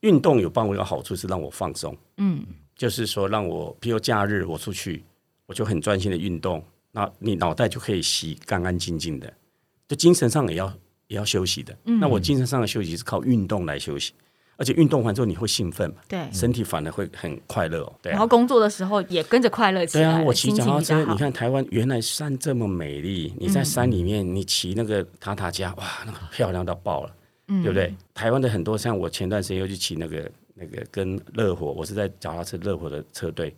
[0.01, 2.43] 运动有帮我一个好处是让我放松，嗯
[2.75, 5.03] 就是说让我，譬如假日我出去，
[5.51, 9.31] 我就很专心的运动，那你脑袋就可以洗干干净净的，
[9.85, 10.73] 就精神上也要
[11.07, 11.77] 也要休息的。
[11.83, 14.13] 嗯那我精神上的休息是靠运动来休息，
[14.55, 16.25] 而且运动完之后你会兴奋嘛，对。
[16.31, 17.93] 身体反而会很快乐哦。
[18.01, 21.17] 对啊然后，工作的时候也跟着快乐起来，对啊，我骑脚踏车，你。
[21.17, 27.13] 看台湾原来山这么美丽，你在山里面你骑那个塔塔加，哇，那个漂亮到爆了。
[27.49, 27.93] 嗯对不对？
[28.13, 33.53] 台湾的很多像我前段时间又去骑那个那个跟热火，我是在脚踏车热火的车队，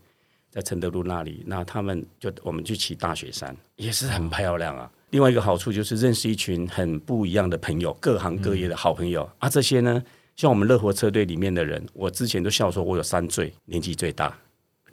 [0.54, 4.88] 在承德路那里，那他们就我们去骑大雪山，也是很漂亮啊。
[5.10, 9.50] 另外一个好处就是认识一群很不一样的朋友，各行各业的好朋友、啊。
[9.50, 10.04] 这些呢，
[10.36, 14.32] 像我们乐活车队里面的人，我之前都笑说我有三最，年纪最大，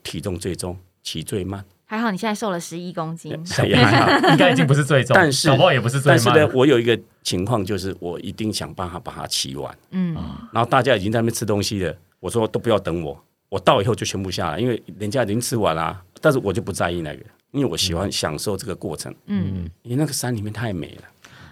[0.02, 1.62] 体重最重，骑最慢。
[1.84, 3.32] 还好你现在瘦了十一公斤，
[4.30, 6.18] 应该已经不是最重，但是搞不好也不是最慢。
[6.24, 9.76] 但是呢，我有一个情况就是，我一定想办法把它骑完。
[9.90, 10.14] 嗯，
[10.54, 19.14] 然后大家已经在那边吃东西了，我说都不要等我，我到以后就全部下来，因为人家已经吃完了、但是我就不在意那个，因为我喜欢享受这个过程。
[19.26, 21.02] 嗯，因为那个山里面太美了。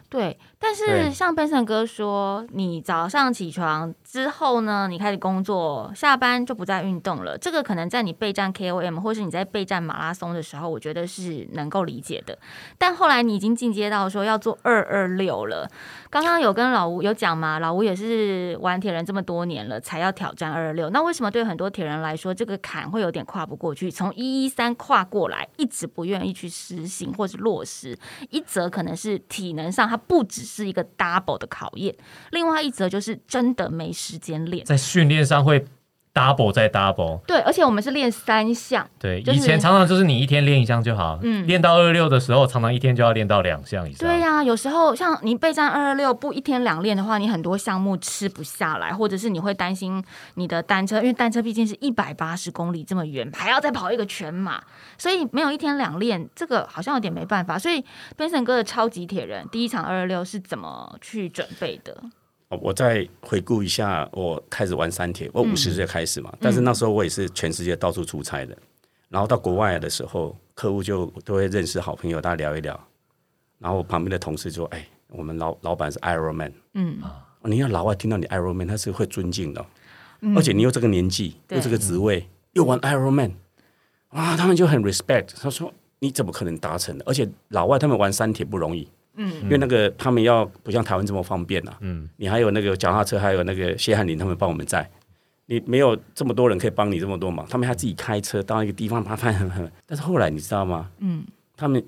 [0.09, 7.39] 对，但是像 Benson 哥说，你早上起床之后呢，你开始工作，下班就不再运动了。
[7.39, 12.37] 这个可能在你备战 KOM 或是你在备战马拉松的时候，我觉得是能够理解的。
[12.77, 15.71] 但后来你已经进阶到说要做二二六了。
[16.11, 20.91] 刚刚有跟老吴有讲嘛，老吴也是玩铁人这么多年了，才要挑战二二六。
[20.91, 23.91] 那为什么对很多铁人来说，这个坎会有点跨不过去？
[23.91, 27.97] 从一一三跨过来，一直不愿意去实行或是落实。
[28.31, 31.95] 一则可能是体能上，它不只是一个 double 的考验，
[32.33, 34.65] 另外一则就是真的没时间练。
[34.65, 35.65] 在训练上会
[36.15, 37.21] double 再 double。
[37.27, 44.09] 对，而且我们是练三项，对，就是以前常常就是你一天练一项就好，嗯练到二六的时候，常常一天就要练到两项以上。
[44.09, 50.03] 对呀、有时候像你备战二二六不一天两练的话，你很多项目吃不下来，或者是你会担心
[50.35, 54.61] 你的单车，因为单车毕竟是一百八十公里这么远，还要再跑一个全马，
[54.97, 57.59] 所以没有一天两练，这个好像有点没办法。
[57.59, 57.85] 所以
[58.17, 61.97] Benson 哥的超级铁人第一场二二六是怎么去准备的？
[62.49, 68.57] 哦我再回顾一下，我开始玩三铁，我嗯五十岁开始嘛，但是那时候我也是全世界到处出差的，
[69.09, 72.79] 然后到国外的时候，客户就都会认识好朋友，大家聊一聊，
[73.59, 76.99] 然后我旁边的同事说：“哎，我们老老板是 Iron Man，嗯，
[77.43, 79.67] 你要老外听到你 Iron Man，他是会尊敬的哦、
[80.35, 83.35] 而且你又这个年纪，又这个职位，又玩 Iron Man，
[84.11, 85.35] 哇，他们就很 respect。
[85.41, 87.05] 他说你怎么可能达成的？
[87.07, 94.89] 而且老外他们玩三铁不容易，嗯，因为那个他们要不像台湾这么方便啊，嗯，你还有那个脚踏车，还有那个谢汉林他们帮我们载。
[95.51, 99.71] 你没有这么多人可以帮你这么多忙，他们还自己开车到一个地方麻烦很很。
[99.87, 100.91] 但是后来你知道吗？
[100.99, 101.25] 嗯，
[101.57, 101.83] 他们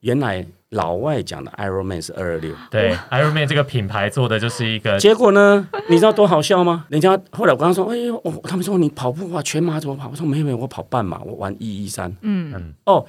[0.00, 6.86] 原来老外讲的 Iron Man 是二二六，对，Ironman 这个品牌做的就是一个结果呢，你知道多好笑吗？
[6.88, 10.08] 人家后来我跟他说，哎呦，哦他们说你跑步啊，全马怎么跑？
[10.08, 12.10] 我说没有没有，我跑半马，我玩一一三。
[12.22, 13.06] 嗯嗯，哦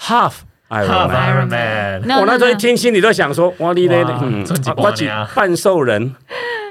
[0.00, 0.32] ，half
[0.72, 2.02] Half Ironman。
[2.02, 4.44] Ironman，我那时候一听，心里都想说，哇，你嘞，嗯
[4.76, 6.14] 我几半年啊半兽人，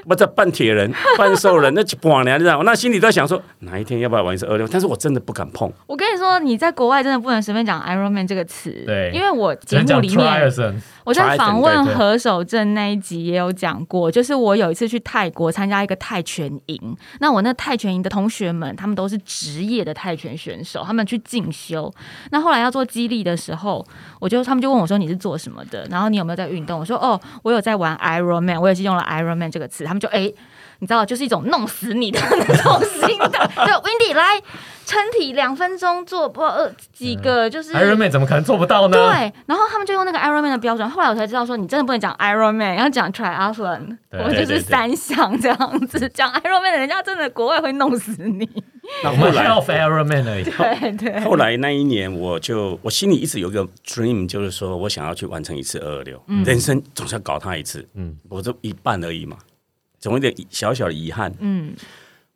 [0.06, 2.58] 不是半铁人， 半兽人，那几半年，你知道？
[2.58, 4.66] 我那心里都在想说，哪一天要不要玩一次二六？
[4.68, 5.72] 但是我真的不敢碰。
[5.86, 10.50] 我跟你说，你在国外真的不能随便讲 Iron Man 这个词，对因为我节目里面
[11.04, 21.92] 我在访问何守正那一集也有讲过，就是我有一次去泰国参加一个泰拳营，那我那泰拳营的同学们，他们都是职业的泰拳选手，他们去进修。
[22.30, 23.84] 那后来要做激励的时候，
[24.20, 26.78] 我就他们就问我说你是做什么的，然后你有没有在运动？
[26.78, 30.32] 我说哦，我有在玩 Iron Man，我也是用了 Iron Man 这个词，他们就哎。
[30.78, 33.46] 你知道，就是一种弄死你的那种心态。
[33.64, 34.42] 就 Windy 来
[34.84, 38.96] 撑体两分钟做不呃几个，就是嗯 Ironman 怎么可能做不到呢？
[38.96, 46.08] 对，然后他们就用那个 Iron Man 的标准，后来我才知道说，你真的不能讲 Iron Man，要讲 Triathlon，对我们就是对对三项这样子。
[46.08, 48.48] 讲 Iron Man 的人家真的国外会弄死你。
[49.04, 50.42] 那我们那后来 Half Ironman 而已。
[50.42, 59.36] 对对，后来那一年，我就我心里一直有一个 dream，就是说我想要去完成一次二二六，人生总是要搞它一次，嗯嗯，我就一半而已嘛，
[60.02, 61.32] 总有点小小的遗憾。
[61.38, 61.74] 嗯，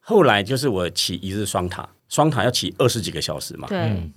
[0.01, 4.11] 后来就是我骑一日双塔，双塔要骑二十几个小时嘛，对，嗯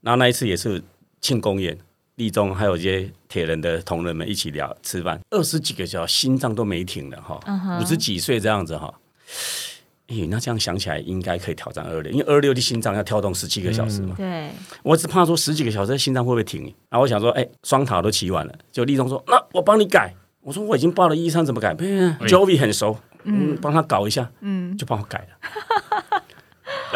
[0.00, 0.82] 然后那一次也是
[1.20, 1.76] 庆功宴，
[2.14, 7.38] 立中还有一些铁人的同仁们一起聊吃饭，二十几个小时，心脏都没停了哈
[7.80, 8.92] 五十几岁这样子哈。
[10.06, 14.14] 诶，那这样想起来应该可以挑战二六，因为二六的心脏要跳动十七个小时嘛。
[14.16, 14.48] 对，
[14.84, 16.62] 我只怕说十几个小时心脏会不会停？
[16.88, 20.14] 然后我想说，哎、双塔都骑完了，就立中说，那我帮你改。
[20.46, 21.74] 我说我已经报了一三，怎么改
[22.20, 26.15] ？Jovi 很熟，嗯，帮他搞一下，嗯，就帮我改了，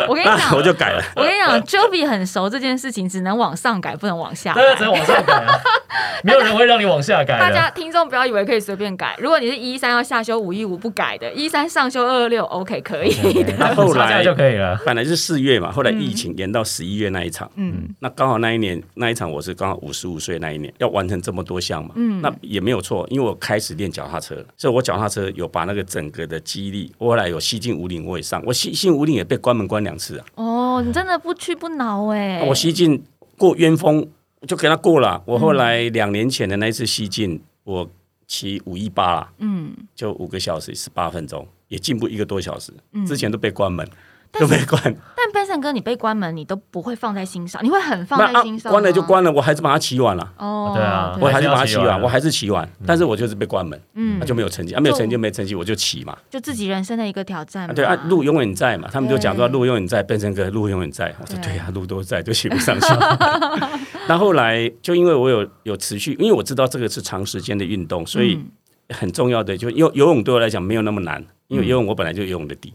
[0.08, 1.02] 我跟你讲， 我就改了。
[1.16, 4.84] 我跟你讲，Joby 很熟这件事情，只能往上改，不能往下对啊，只。
[4.84, 5.60] 能往上改啊，
[6.24, 7.70] 没有人会让你往下改大家。
[7.70, 13.12] 听众不要以为可以随便改，如果你是一三要下修五一五不改的，一三上修二二六 OK 可以
[13.44, 13.54] 的。
[13.58, 14.78] 那后来就可以了。
[14.84, 33.02] 本来是四月嘛，后来疫情延到十一月那一场，嗯那刚好那一年那一场我是刚好五十五岁那一年，要完成这么多项嘛，嗯，那也没有错，因为我开始练脚踏车了，所以我脚踏车有把那个整个的肌力，我后来有西进五岭我也上，我西进五岭也被关门关两次啊，哦，你真的不屈不挠哎、我西进
[33.36, 34.06] 过冤风
[34.46, 37.88] 就给他过了，我后来两年前的那一次西进，我
[38.26, 43.04] 骑五一八啦，嗯，就五个小时十八分钟，也进步一个多小时，嗯。
[43.06, 43.86] 之前都被关门。
[43.86, 43.96] 但
[44.38, 44.80] 是都被关，
[45.16, 49.02] 但 Benson 哥，你被关门，你都不会放在心上，你会很放在心上、关了就。
[49.02, 50.32] 关了，我还是把它骑完了。
[50.38, 56.16] 哦，对啊我还是把它骑完，我还是骑完，但是我就是被关门，嗯那就没有成绩啊，没有成绩就没成绩，我就骑嘛。
[56.30, 57.72] 就自己人生的一个挑战嘛。
[57.72, 61.12] 啊，对啊，路永远在嘛，他们就讲说路永远在，变成个路永远在。
[61.20, 62.86] 我说对对呀，路都在，就骑不上去。
[64.06, 68.50] 那后来就因为我有有持续，因为我知道这个是长时间的运动，所以嗯
[68.96, 72.72] 很重要的就游游泳对我来讲没有那么难，因为游泳我本来就游泳的底，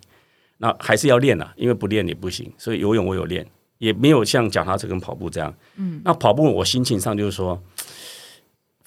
[0.58, 3.46] 那还是要练啊，因为不练也不行，所以游泳我有练，
[3.78, 5.54] 也没有像脚踏车跟跑步这样。
[5.76, 7.62] 嗯，那跑步我心情上就是说。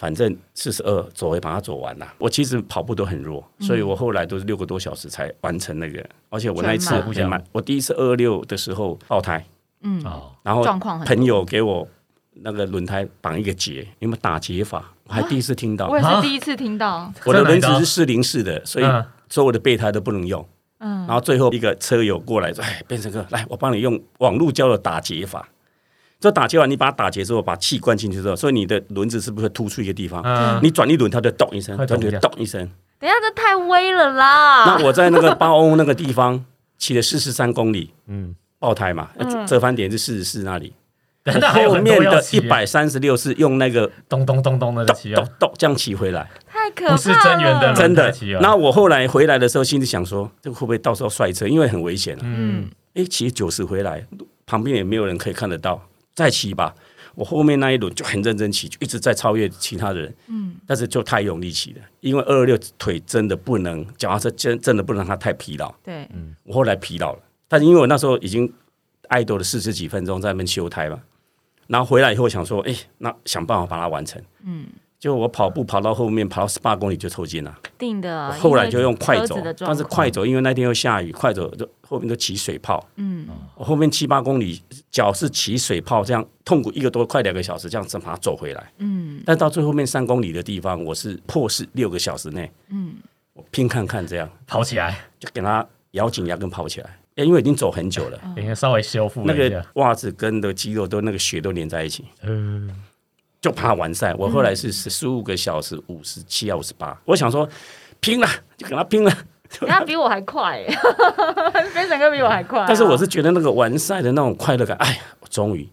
[0.01, 2.07] 反正四十二走也把它走完了。
[2.19, 6.09] 我其实跑步都很弱，所以我后来都是六个多小时才完成那个。
[6.29, 9.45] 而且我那一次全马很慢，我第一次二六的时候爆胎，
[9.81, 10.63] 嗯，哦，然后
[11.05, 11.85] 朋友给我
[12.35, 14.89] 那个轮胎绑一个结，有没有打结法？
[15.03, 15.89] 我还第一次听到。
[15.89, 20.49] 我也是第一次听到，我的轮子是四零四的，所以嗯所有的备胎都不能用。
[20.81, 25.49] 嗯然后最后一个车友过来说：“哎，变成哥，来，我帮你用网路胶的打结法。
[26.21, 30.21] 这打结完，你把它打结之后，把气灌进去之后，所以你的轮子是不是会突出一个地方？
[30.25, 32.61] 嗯，你转一轮，它就咚一声，它就咚一下咚一声。
[32.99, 34.65] 等一下这太微了啦。
[34.67, 36.45] 那我在那个八欧那个地方
[36.77, 40.75] 骑了四十三公里，嗯，爆胎嘛，嗯折返点是四十四那里，
[41.25, 46.29] 后面的一百三十六是用那个咚咚咚咚的咚咚，咚这样骑回来。”
[46.69, 48.15] 太可怕了，不是真源的真的。
[48.41, 51.47] 那我后来回来的时候，心里想说，这个会不会到时候摔车？
[51.47, 52.21] 因为很危险啊。
[52.23, 54.07] 嗯，哎，骑九十回来，
[54.47, 56.75] 旁边也没有人可以看得到，再骑吧。
[57.15, 60.15] 我后面那一轮就很认真骑，就一直在超越其他的人。
[60.29, 65.75] 嗯，但是就太用力骑了，因为二二六腿真的不能，脚踏车真真的不能让它太疲劳。
[65.83, 68.53] 对，嗯我后来疲劳了，但是因为我那时候已经
[69.09, 71.01] 爱多了四十几分钟在那边修胎嘛，
[71.67, 74.23] 然后回来以后想说，哎，那想办法把它完成。
[74.45, 74.67] 嗯，
[74.99, 77.57] 就我跑步跑到后面，跑到十八公里就抽筋了。
[77.79, 78.33] 定的。
[78.33, 82.85] 后来就用快走但是快走因为那天又下雨，快走就后面都起水泡。
[82.97, 88.73] 嗯，我后面七八公里脚是起水泡，这样痛苦一个多快两个小时，这样子把它走回来。
[88.79, 92.51] 嗯，但到最后面三公里的地方，我是破四六个小时内。
[92.71, 92.97] 嗯，
[93.35, 96.99] 我拼看看这样，跑起来，就给他咬紧牙根跑起来。
[97.15, 99.65] 因为已经走很久了，应该稍微修复那个。
[99.75, 102.71] 袜子跟的肌肉都那个血都连在一起，嗯，
[103.49, 104.15] 就怕完赛。
[104.15, 107.49] 我后来是十十五个小时五十七啊五十八，我想说
[108.01, 109.11] 拼了，就跟他拼了。
[109.61, 110.69] 人家比我还快耶，
[111.73, 112.67] 飞神哥比我还快啊。
[112.69, 115.67] 但是我是觉得那个完赛的那种快乐感，哎呀，我终于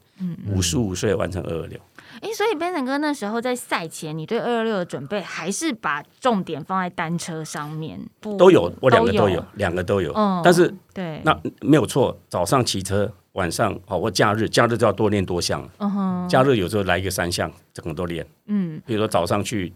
[0.50, 1.78] 五十五岁完成二二六，
[2.22, 10.14] 哎，所以 Benson 哥那时候在赛前，你对二二六的准备还是把重点放在单车上面，不都有，我两个都有，两个都有。
[10.14, 18.26] 嗯但是对，那没有错，早上骑车，晚上哦，我假日假日就要多练多项，嗯哼，假日有时候来一个三项，整个都练。
[18.48, 18.82] 嗯。
[18.86, 19.72] 比如说早上去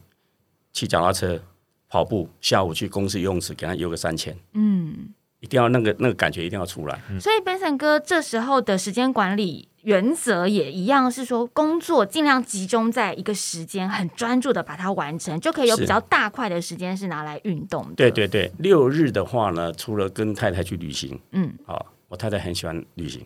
[0.74, 1.40] 骑脚踏车、
[1.88, 5.14] 跑步，下午去公司游泳池给他游个三千，嗯。
[5.42, 7.02] 一定要那个那个感觉一定要出来。
[7.18, 17.96] 所以 Benson 哥这时候的时间管理原则也一样，是说工作尽量集中在一个时间，很专注的把它完成，就可以有比较大块的时间是拿来运动的。
[17.96, 23.26] 对，对对，六日的话呢，除了跟太太去旅行，嗯，啊，我太太很喜欢旅行，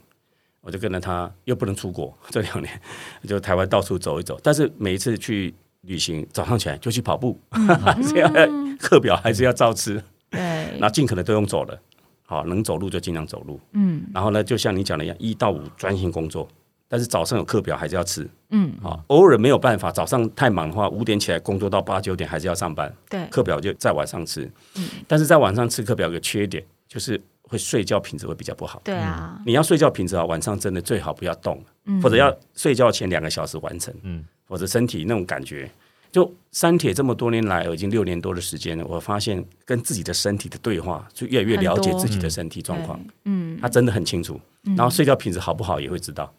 [0.65, 2.82] 我就跟着他，又不能出国， 这两年
[3.28, 4.39] 就台湾到处走一走。
[4.41, 7.38] 但是每一次去旅行，早上起来就去跑步，
[8.10, 11.78] 这样课表还是要照吃，对，然后尽可能都用走的，
[12.26, 13.60] 好，能走路就尽量走路。
[13.73, 14.04] 嗯。
[14.13, 16.47] 然后呢，就像你讲的一样，一到五专心工作，
[16.88, 18.26] 但是早上有课表还是要吃。
[18.52, 24.49] 嗯，啊，偶尔没有办法，早上太忙的话，五点起来工作到八九点还是要上班，对，课表就在晚上吃。
[24.78, 24.88] 嗯。
[25.08, 27.19] 但是在晚上吃课表有个缺点，就是
[27.53, 28.81] 会睡觉品质会比较不好。
[28.83, 35.69] 对啊，你要睡觉品质好，晚上真的最好不要动，嗯或者要睡觉前两个小时完成，嗯否则身体那种感觉。
[36.11, 44.39] 就山铁这么多年来，已经六年多的时间了，我发现跟自己的身体的对话，就越来越了解自己的身体状况，嗯，他真的很清楚。
[44.77, 46.31] 然后睡觉品质好不好也会知道。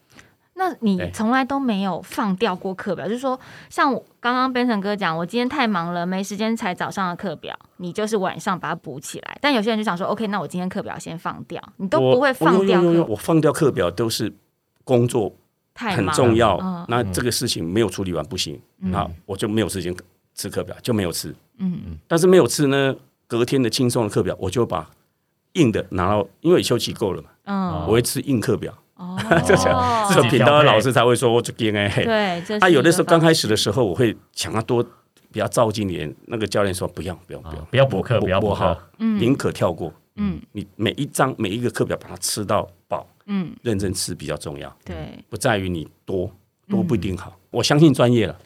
[0.64, 9.38] 那你从来都没有放掉过课表，就是说，像我刚刚 Benson 哥讲，我今天太忙了，没时间才早上的课表，你就是晚上把它补起来。
[9.42, 12.80] 但有些人就想说，OK，那我今天课表先放掉，你都不会放掉。
[12.80, 14.32] 课，我放掉课表都是
[14.84, 15.36] 工作很
[15.74, 19.94] 太很重要嗯，那这个事情没有处理完不行，那我就没有时间
[20.34, 21.28] 吃课表，就没有吃。
[21.58, 21.98] 嗯嗯。
[22.08, 22.96] 但是没有吃呢，
[23.26, 24.88] 隔天的轻松的课表，我就把
[25.52, 27.70] 硬的拿到，因为休息够了嘛，嗯。
[27.86, 28.72] 我会吃硬课表。
[28.96, 32.04] 哦，这样自己这个频道的老师才会说我就给哎嘿。
[32.04, 34.82] 对，这他有的时候刚开始始的时候，我会想要多
[35.32, 39.92] 比较照进点，那个教练说不要不要不要啊不要补课，不要补好课，，宁可跳过。
[40.16, 44.94] 嗯你每一张每一个课表把它吃到饱，嗯，认真吃比较重要，对。
[45.28, 46.30] 不在于你多
[46.68, 47.36] 多不一定好。
[47.50, 48.38] 我相信专业了。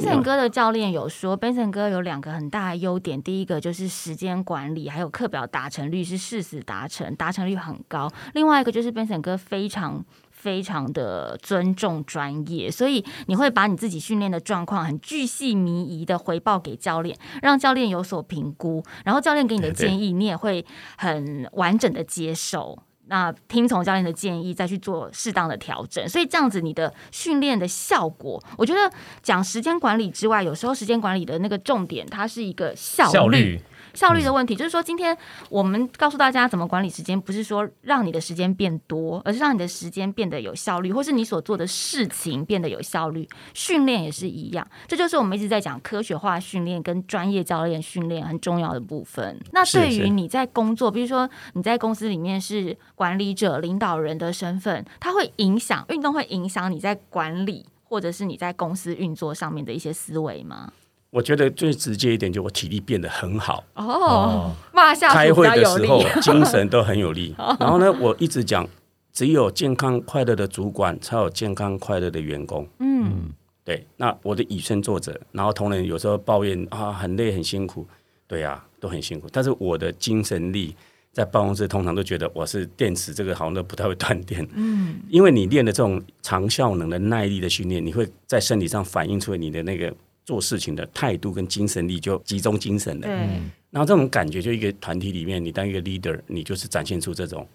[0.00, 10.04] Benson 哥的教练有说，Benson 哥有两个很大的优点，第一个就是时间管理，还有课表达成率是誓死达成，达成率很高；另外一个就是 Benson 哥非常。
[10.40, 20.64] 非常的尊重专业，所以你会把你自己训练的状况很巨细靡遗的回报给教练，让教练有所评估，然后教练给你的建议，你也会
[20.96, 22.78] 很完整的接受。
[23.10, 28.88] 那听从教练的建议，再去做适当的调整，所以这样子你的训练的效果，我觉得
[29.20, 33.12] 讲时间管理之外，有时候时间管理的那个重点，它是一效率。
[33.12, 33.60] 效率
[33.94, 35.16] 效率的问题，就是说今天
[35.48, 43.28] 我们告诉大家怎么管理时间，不是说让你的时间变多，而是让你的时间变得有效率，或是你所做的事情变得有效率。
[43.54, 49.38] 训练也是一样，这就是我们一直在讲科学化训练跟专业教练训练很重要的部分。
[49.52, 60.72] 那对于你在工作，比如说你在公司里面是管理者、领导人的身份，它会影响运动会影响你在管理或者是你在公司运作上面的一些思维吗？
[61.10, 66.04] 我觉得最直接一点，就我体力变得很好，哦，骂下开会的时候。
[66.22, 67.34] 精神都 很有力。
[67.58, 68.66] 然后呢，我一直讲，
[69.12, 72.66] 只有健康快乐的主管，才有健康快乐的员工。
[72.78, 73.32] 嗯，
[73.64, 77.84] 对，那我的以身作则，然后同仁有时候抱怨啊很累很辛苦，
[78.28, 80.76] 对呀、都很辛苦，但是我的精神力
[81.12, 89.92] 在办公室通常都觉得我是电池，这个好像都不太会断电，嗯，因为你练的这种长效能的耐力的训练，你会在身体上反映出来你的那个
[90.24, 97.46] 做事情的态度跟精神力就集中精神了，嗯，然后这种感觉就一个团体里面，你当一个 leader，你就是展现出这种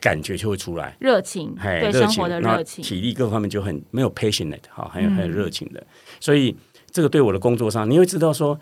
[0.00, 0.96] 感觉就会出来。
[1.00, 5.30] 热情，嘿，热情，对生活的那热情，体力各方面就很没有 passionate 哈，很有很有嗯。
[5.32, 5.70] 热情。
[5.72, 5.86] 的。
[6.20, 6.54] 所以
[6.90, 8.58] 这个对我的工作上，你会知道说，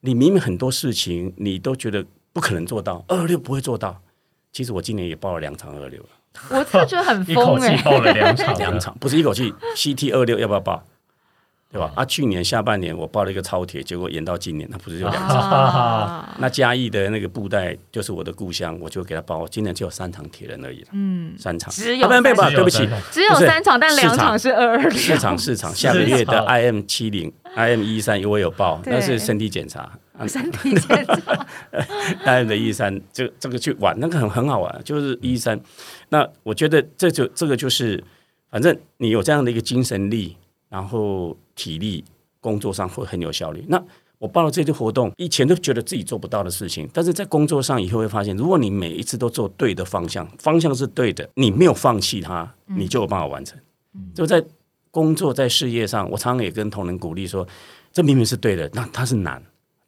[0.00, 4.00] 你明明很多事情你都觉得不可能做到，二六不会做到。
[4.52, 6.08] 其实我今年也报了两场二六了，
[6.50, 10.84] 我真的觉得很一口疯哎、气报了两场，两场不是一口气，CT 二六要不要报？
[11.72, 11.90] 对吧？
[11.96, 15.40] 啊，去年下半年我报了一个超铁，结果延到今年，那不是就两场？
[15.50, 22.78] 啊， 那嘉义的那个布袋就是我的故乡，我就给他报，今年只有三场铁人而已了，嗯，三场，只有啊不然被报，只有对不起。
[22.78, 25.74] 三，场只有三场，但两场是二二零，市场市场。
[25.74, 29.80] 下个月的 IM 七零 IM 一三我有报，那是身体检查。
[30.18, 30.26] 啊。
[30.28, 31.46] 身体检查，
[32.26, 35.58] IM 的一三，这这个去玩那个很很好玩，就是一三。
[36.10, 38.02] 那我觉得这就这个就是，
[38.50, 40.36] 反正你有这样的一个精神力，
[40.68, 42.04] 然后体力，
[42.40, 43.64] 工作上会很有效率。
[43.68, 43.80] 那
[44.18, 53.56] 我报了这些活动，以前都觉得自己做不到的事情，但是在工作上以后会发现，如果你每一次都做对的方向，方向是对的，你没有放弃它，你就有办法完成。
[54.12, 54.44] 就在
[54.90, 57.46] 工作在事业上，我常常也跟同仁鼓励说，
[57.92, 59.40] 这明明是对的，那它是难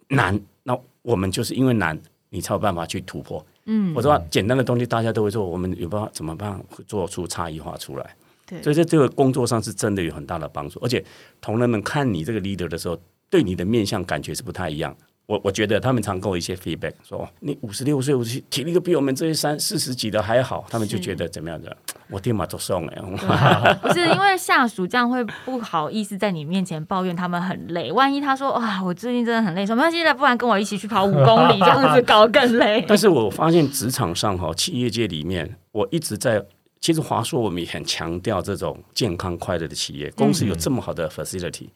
[0.09, 1.99] 难，那我们就是因为难，
[2.31, 3.45] 你才有办法去突破。
[3.67, 8.17] 嗯我，说简单的东西大家都会做，我们有办法怎么办做出差异化出来？
[8.47, 11.05] 对所以在这个工作上是真的有很大的帮助，而且
[11.41, 12.99] 同仁们看你这个 leader 的时候，
[13.31, 14.95] 对你的面相感觉是不太一样。
[15.27, 21.75] 我我觉得他们常给我一些 feedback，说哦你五十六岁，五十体力都比我们这些三四十几的还好，他们就觉得怎么样的？
[22.11, 23.01] 我天马都送哎，
[23.81, 32.85] 不是因为下属这样会不好意思在你面前抱怨他们很累，万一他说哇我最近真的很累，说没关系的，不然跟我一起去跑五公里，这样子搞更累。
[32.87, 36.45] 但是我发现职场上哈，企业界里面，我一直在。
[36.85, 41.67] 其实华硕我们也很强调这种健康快乐的企业，公司有这么好的 facility，、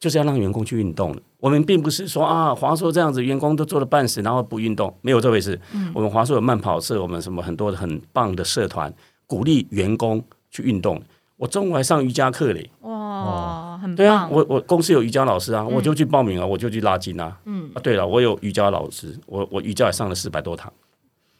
[0.00, 1.20] 就是要让员工去运动的。
[1.38, 5.60] 我们并不是说啊，华硕这样子，员工都做了半死，然后不运动，没有这回事。
[5.94, 8.90] 我们华硕有慢跑社，我们什么很多的很棒的社团，
[9.26, 10.98] 鼓励员工去运动。
[11.36, 17.36] 我中午还上瑜伽课嘞，哇，很对啊，我我公司有瑜伽老师啊，我就去报名啊，我就去拉筋啊。
[17.44, 20.72] 嗯啊，对了，我有瑜伽老师，我我瑜伽也上了四百多堂，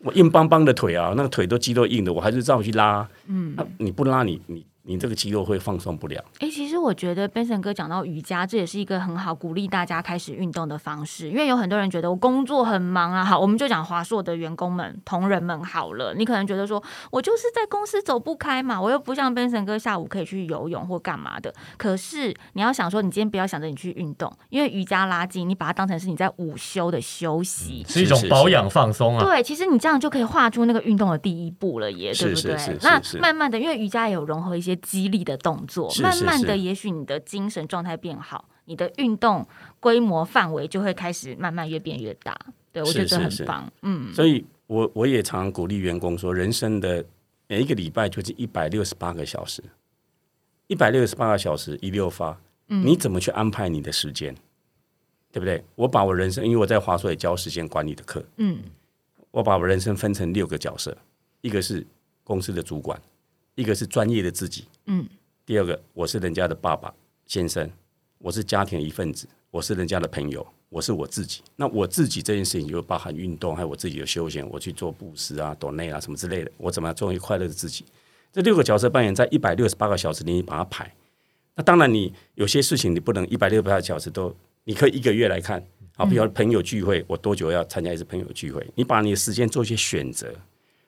[0.04, 3.08] 我硬邦邦的腿啊，那个腿都肌肉硬的，我还是照去拉。
[3.26, 6.22] 嗯，那你不拉你你你这个肌肉会放松不了。
[6.40, 11.30] 哎、其实我觉得 Benson 哥讲到瑜伽，这也是一个很好鼓励大家开始运动的方式。
[11.30, 16.14] 因为有很多人觉得我工作很忙啊，好，我们就讲华硕的员工们、同仁们好了。
[16.14, 21.52] 你可能觉得说我就是在公司走不开嘛，我又不像 Benson 哥下午可以去游泳或干嘛的。
[21.78, 27.82] 可是你要想说，你今天不要想着你去运动，因为瑜伽拉筋，你把它当成是你在午休的休息。
[27.88, 29.24] 是一种保养放松啊。
[29.24, 32.58] 对，其实你这样就可以画出那个运动的第一步了耶，是对不对？
[32.58, 39.46] 是是那是是慢慢的，因为瑜伽也有融合一些激励的动作，是慢慢的，也许你的精神状态变好，你的运动
[39.80, 42.38] 规模范围就会开始慢慢越变越大。
[42.72, 43.72] 对，我觉得这很棒。
[43.82, 47.04] 嗯，所以我我也常常鼓励员工说，人生的
[47.46, 49.62] 每一个礼拜就是一百六十八个小时，
[50.66, 54.34] 一百六十八个小时一六发，你怎么去安排你的时间？
[55.30, 55.64] 对不对？
[55.74, 58.56] 我把我人生，因为我在华硕也教时间管理的课，嗯，
[59.32, 60.96] 我把我人生分成六个角色，
[61.40, 61.84] 一个是
[62.22, 62.96] 公司的主管，
[63.54, 65.06] 一个是专业的自己，嗯，
[65.46, 66.92] 第二个我是人家的爸爸
[67.26, 67.70] 先生，
[68.18, 71.40] 我是家庭的一份子，我是人家的朋友，我是我自己。
[71.54, 77.84] 那我自己这件事情就包含运动，还有我自己的休闲，我去做布施啊、抖内啊什么之类的，我怎么样做一个快乐的自己？
[78.32, 80.92] 这六个角色扮演在一百六十八个小时里，你把它排。
[81.54, 84.34] 那当然，你有些事情你不能一百六十八个小时都，
[84.64, 85.64] 你可以一个月来看。
[85.96, 88.66] 好，比如朋友聚会，我多久要参加一次朋友聚会？
[88.74, 90.34] 你把你的时间做一些选择，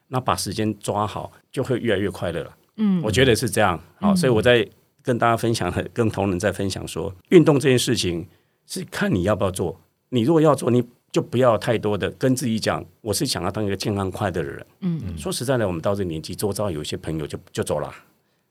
[0.09, 2.57] 那把时间抓好，就会越来越快乐了。
[2.77, 3.81] 嗯，我觉得是这样。
[4.01, 4.67] 好，所以我在
[5.03, 8.27] 跟大家分享，跟同仁在分享说，运动这件事情
[8.67, 9.81] 是看你要不要做。
[10.11, 14.67] 你如果要做，你就不要太多的跟自己讲，我是想要当一个健康快乐的人。
[14.81, 17.93] 嗯，说实在的，我们到这个年纪，周遭有一些朋友就就走了，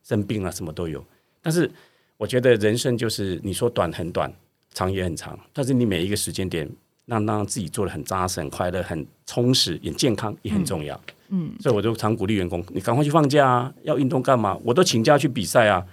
[0.03, 1.03] 生病了，什么都有。
[1.41, 1.69] 但是
[2.17, 4.33] 我觉得人生就是你说短很短，
[4.73, 6.69] 长也很长，但是你每一个时间点
[7.05, 10.95] 让让自己做的很扎实、很快乐、很充实、也健康也很重要。
[10.95, 11.14] 嗯，
[11.59, 14.57] 所以我就常鼓励员工，你赶快去放假啊，要运动干嘛？
[14.63, 15.84] 我都请假去比赛啊，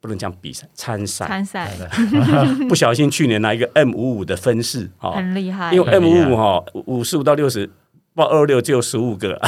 [0.00, 1.26] 不能讲比赛，参赛。
[1.26, 1.70] 参赛。
[2.68, 7.68] 不小心去年拿一个 M 五五的分式哦，很厉害，因为 M 五五哈五十五到六十，
[8.12, 9.40] 报二六只有十五个，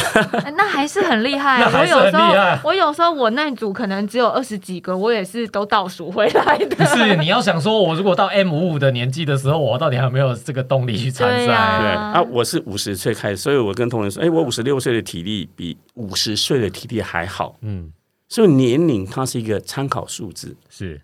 [0.57, 1.63] 那还是很厉害。
[1.67, 6.77] 我有时候我有时候我那组可能只有二十几个，我也是都倒数回来的。
[6.77, 11.37] 不是你要想说，我如果到 M 五五的年纪的时候，我到底还有没有这个动力去参赛？
[11.39, 17.93] 对呀对啊啊，我是五十岁开始，所以我跟同仁说，哎，我五十六岁的体力比五十岁的体力还好，嗯，
[18.29, 20.57] 所以年龄它是一个参考数字。
[20.71, 21.03] 是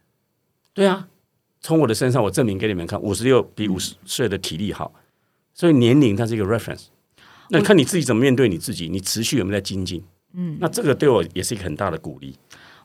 [0.73, 1.09] 对啊，
[1.61, 4.93] 从我的身上我证明给你们看，五十六比五十岁的体力好，
[5.53, 6.87] 所以年龄它是一个 reference。
[7.51, 10.03] 那看你自己怎么面对你自己，你持续有没有在精进？
[10.35, 12.37] 嗯，那这个对我也是一个很大的鼓励。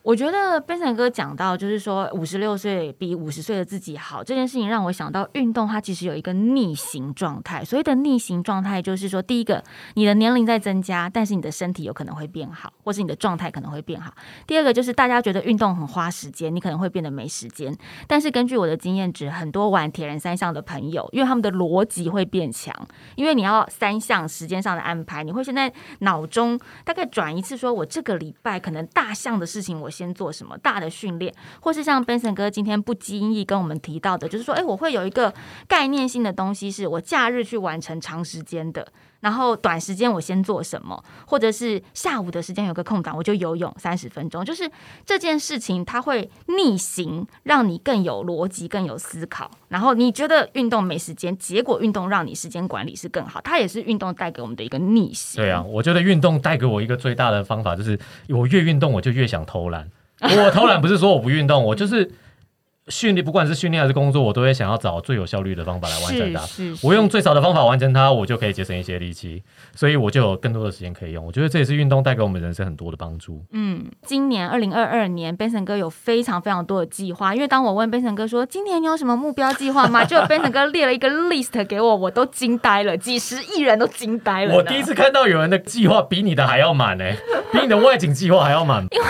[0.04, 7.64] 我觉得边晨哥讲到，就是说五十六岁比五十岁的自己好这件事情，让我想到运动它其实有一个逆行状态。
[7.64, 14.14] 所谓的逆行状态，就是说，第一个，你的年龄在增加，但是你的身体有可能会变好，或是你的状态可能会变好。
[14.46, 17.74] 第二个就是大家觉得运动很花时间，你可能会变得没时间。
[18.06, 22.76] 但是根据我的经验值，很多玩铁人三项的朋友，因为他们的逻辑会变强，
[23.16, 31.32] 因为你要三项时间上的安排，你会现在脑中大概转一次，说我这个礼拜可能大项的事情我先做什么大的训练，
[31.62, 35.32] 或是像 Benson 哥今天不经意跟我们提到的，就是说，哎，我会有一个
[35.68, 38.88] 概念性的东西，是我假日去完成长时间的。
[39.24, 44.44] 然后短时间我先做什么，或者是下午的时间有个空档，我就游泳三十分钟。
[44.44, 44.70] 就是
[45.06, 49.50] 这件事情，它会逆行，让你更有逻辑、更有思考。
[49.70, 53.40] 然后你觉得运动没时间，结果运动让你时间管理是更好。
[53.40, 55.42] 它也是运动带给我们的一个逆行。
[55.42, 57.98] 对啊，我觉得运动带给我一个最大的方法就是，
[58.28, 59.90] 我越运动我就越想偷懒。
[60.20, 62.12] 我偷懒不是说我不运动，我就是
[62.90, 66.42] 训练，不管是训练还是工作，我都会想要找最有效率的方法来完成它。
[66.82, 69.42] 我用最少的方法完成它，我就可以节省一些力气，
[69.74, 71.26] 所以我就有更多的时间可以用。
[71.26, 73.42] 我觉得这也是运动带给我们人生很多的帮助。
[73.52, 77.34] 嗯，今年二零二二年，Benson 哥有非常非常多的计划。
[77.34, 80.04] 因为当我问 Benson 哥说今年你有什么目标计划吗？
[80.06, 84.56] 就 Benson 哥列了一个 list 给我，我都惊呆了，几十亿人都惊呆了。
[84.56, 87.06] 我第一次看到有人的计划比你的还要满呢、
[87.54, 88.86] 比你的外景计划还要满。
[88.92, 89.08] 因为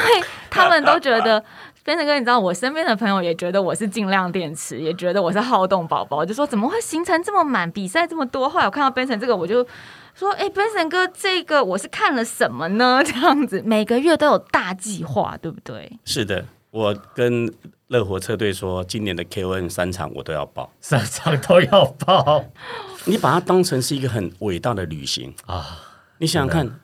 [0.52, 1.44] 他们都觉得。
[1.86, 8.48] Benson 哥，你知道我身边的朋友也觉得我是尽量电池，也觉得我是好动宝宝，就说怎么会行程这么满，比赛这么多。
[8.50, 9.68] 后来我看到 Benson 这个，我就
[10.16, 13.04] 说，哎、b e n s o n 哥，这个我是看了什么呢？
[13.06, 16.00] 这样子每个月都有大计划，对不对？
[16.06, 17.54] 是的，我跟
[17.88, 20.72] 乐活车队说，今年的 KON 三场我都要报。
[20.80, 22.46] 三场都要报
[23.04, 25.82] 你把它当成是一个很伟大的旅行，啊，
[26.20, 26.80] 你想想看，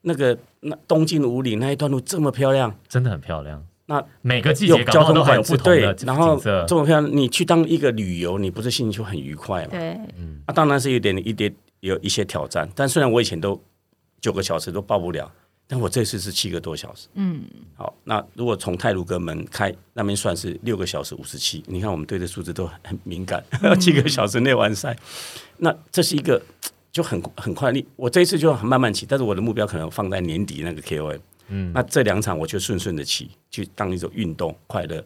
[0.00, 3.64] 那个那东京五里那一段路这么漂亮，真的很漂亮。
[3.90, 6.64] 那每个季有交节搞不好都还有通管制，对不同的，然后景色。
[6.68, 9.70] 这么漂亮，你去当一个旅游，你不是心情就很愉快吗？
[9.72, 9.98] 对，
[10.46, 13.60] 那、当然是有点一点有一些挑战，但虽然我以前都
[14.20, 15.28] 九个小时都报不了，
[15.66, 17.08] 但我这次是七个多小时。
[17.14, 17.42] 嗯，
[17.74, 23.42] 好，那如果从泰鲁阁门开那边算是六个小时五十七，你看我们对这数字都很敏感，
[23.80, 24.96] 七个小时内完赛，
[25.56, 26.40] 那这是一个
[26.92, 27.72] 就很很快。
[27.72, 31.18] 你我这一次就很慢慢骑，但是我的目标可能放在年底那个 KOM。
[31.50, 35.04] 嗯，那这两场我就顺顺的骑，去当一种运动快乐，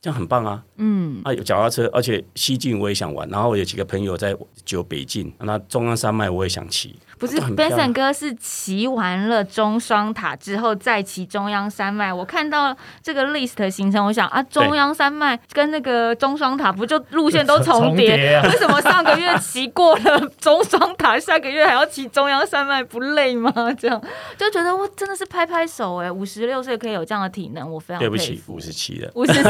[0.00, 0.64] 这样很棒啊。
[0.76, 6.94] 嗯，啊，有脚踏车，而且西进我也想玩，然后我有几个朋友在九北进，那中央山脉我也想骑。
[7.20, 12.10] 不是 Benson 哥是骑完了中双塔之后再骑中央山脉。
[12.10, 18.08] 我看到这个 list 行程，我想啊，中央山脉跟那个中双塔不就路线都 重叠？
[18.08, 23.52] 重叠啊 为什么上个月骑过了中双塔，下个月还要骑中央山脉，不累吗？
[23.78, 24.02] 这样
[24.38, 29.10] 就觉得我真的是拍拍手哎，五十六岁可以有这样的体能，我非常对不起，五十七了。
[29.14, 29.42] 五十七，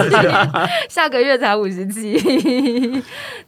[0.89, 2.19] 下个月才五十七。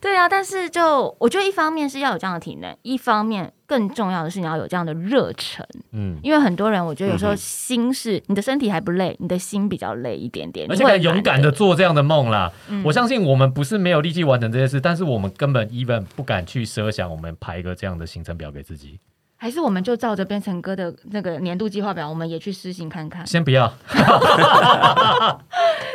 [0.01, 5.67] 对啊，但是就我觉得一方面是要有这样的体能，一方面更重要的是你要有这样的热忱。
[5.93, 12.53] 嗯，因为很多人，我觉得有时候心是你的身体还不累，你的心比较累一点点，而且勇敢的做这样的梦啦。
[12.69, 18.99] 嗯我相信我们不是没有力气完成这些事，但是我们根本 even 不敢去设想，我们排一个这样的行程表给自己。
[19.43, 23.27] 还是我们就照着变成哥的那个年度计划表，我们也去实行看看。
[23.27, 23.67] 先不要，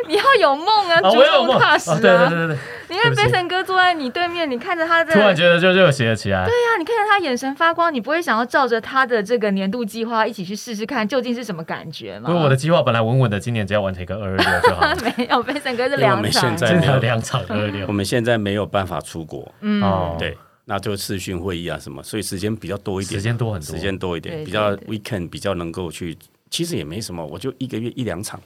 [0.06, 2.28] 你要有梦啊，啊，主我有梦动踏实啊，对对啊！
[2.28, 2.58] 对对对，
[2.90, 6.44] 你看对不起变成哥坐在你对面，你看着他的，突然觉得就热血了起来。
[6.44, 12.28] 对呀、你看着他眼神发光，你不会想要照着他的这个年度计划一起去试试看，究竟是什么感觉吗？
[12.28, 14.98] 不过我的计划本来稳稳的，今年只要完成一个二二六就好了。
[15.18, 20.38] 没有，变成哥是因为我们两场，现在没有两场二二六我，们现在没有办法出国，嗯，哦对，
[20.70, 26.18] 那就视讯会议啊什么，所以时间比较多一点，时间多很多，时间多一点，对比较 weekend 比较能够去，
[26.50, 28.38] 其实也没什么，我就一个月一两场，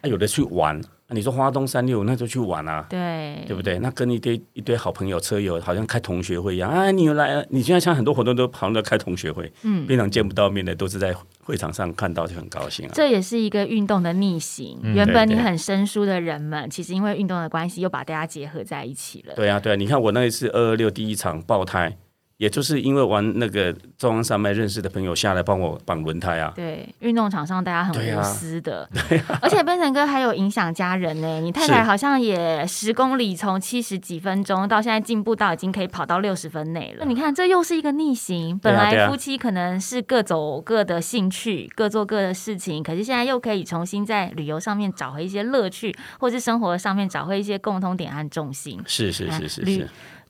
[0.00, 3.78] 啊，有的去玩，啊、你说花东三六那就去玩啊，对对不对？
[3.78, 12.92] 那跟一堆一堆好朋友车友，好像开同学会一样，啊，你又来了，你现在像很多活动都好像在开同学会，嗯，平常见不到面的，都是在会场上看到就很高兴啊。
[12.94, 14.78] 这也是一个运动的逆行。
[14.82, 19.34] 嗯原本你很生疏的人们，其实因为运动的关系，又把大家结合在一起了。
[19.34, 21.96] 对啊，对啊，你看我那一次二二六第一场爆胎，
[22.38, 26.52] 也就是因为玩那个中央山脉认识的朋友下来帮我绑轮胎啊。
[26.54, 28.88] 对，运动场上大家很对啊无私的，
[29.42, 31.40] 而且变成哥还有影响家人呢。
[31.40, 37.04] 你太太好像也十公里从七十几分钟到现在进步到已经可以跑到六十分内了。
[37.04, 38.56] 你看，这又是一个逆行。
[38.58, 48.80] 本来夫妻可能是各走各的兴趣，各做各的事情，可是现在又可以重新在旅游上面找回一些乐趣，或是生活上面找回一些共通点和重心。
[48.86, 49.88] 是是是是旅是，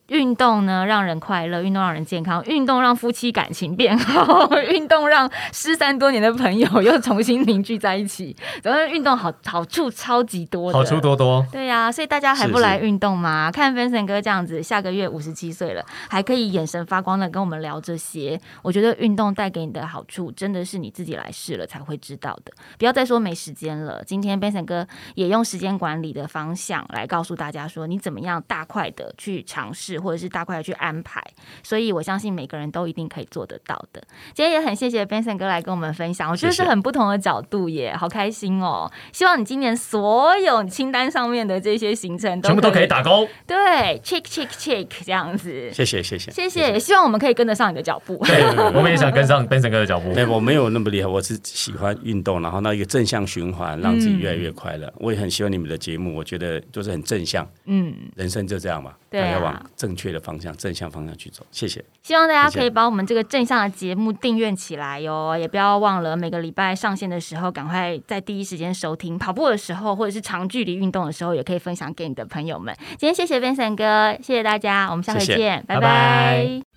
[0.09, 8.35] 运动呢，让人快乐；运动让人健康；运动让夫妻感情变好； 运动让失散多年的朋友又重新凝聚在一起。
[8.61, 11.45] 总之，运动好好处超级多的，好处多多。
[11.51, 13.51] 对呀、所以大家还不来运动吗？
[13.51, 18.39] 看 Vincent 哥这样子，下个月五十七岁了，还可以眼神发光的跟我们聊这些。
[18.61, 22.51] 我觉得运动带给你的好处，真的是你自己来试了才会知道的。
[22.77, 24.03] 不要再说没时间了。
[24.05, 31.23] 今天 Vincent 哥也用时间管理的方向来告诉大家说，你怎么样大块的去尝试，或者是大块的去安排。
[31.63, 34.01] 所以我相信每个人都一定可以做得到的。
[34.33, 38.89] 今天也很谢谢 Vincent 哥来跟我们分享，我觉得是很不同的角度耶，好开心哦！
[39.11, 43.55] 希望你今年所有清单上面的这些行程全部都可以打勾，对
[44.03, 45.71] ，check check check 这样子。
[45.71, 48.17] 谢谢谢谢谢谢，也希望我们可以跟得上你的脚步。
[48.25, 48.41] 对，
[48.73, 50.13] 我们也想跟上 Benson 哥的脚步。
[50.15, 54.91] 对，我没有那么厉害，我是喜欢运动，然后那一个正向循环，让自己越来越快乐。
[54.97, 61.45] 我也很希望你们的节目，我觉得就是很正向，嗯，人生就这样嘛，对啊大家往正确的方向、正向方向去走。
[61.51, 69.17] 谢谢，希望大家可以把我们这个正向的节目订阅起来哟，也不要忘了每个礼拜上线的时候，赶快在第一时间收听。
[69.17, 72.75] 跑步的时候或者是长距离运动的时候，也可以分享给你的朋友们。
[72.97, 76.68] 今天谢谢 Vincent 哥，谢谢大家，我们下回谢谢见，拜拜拜拜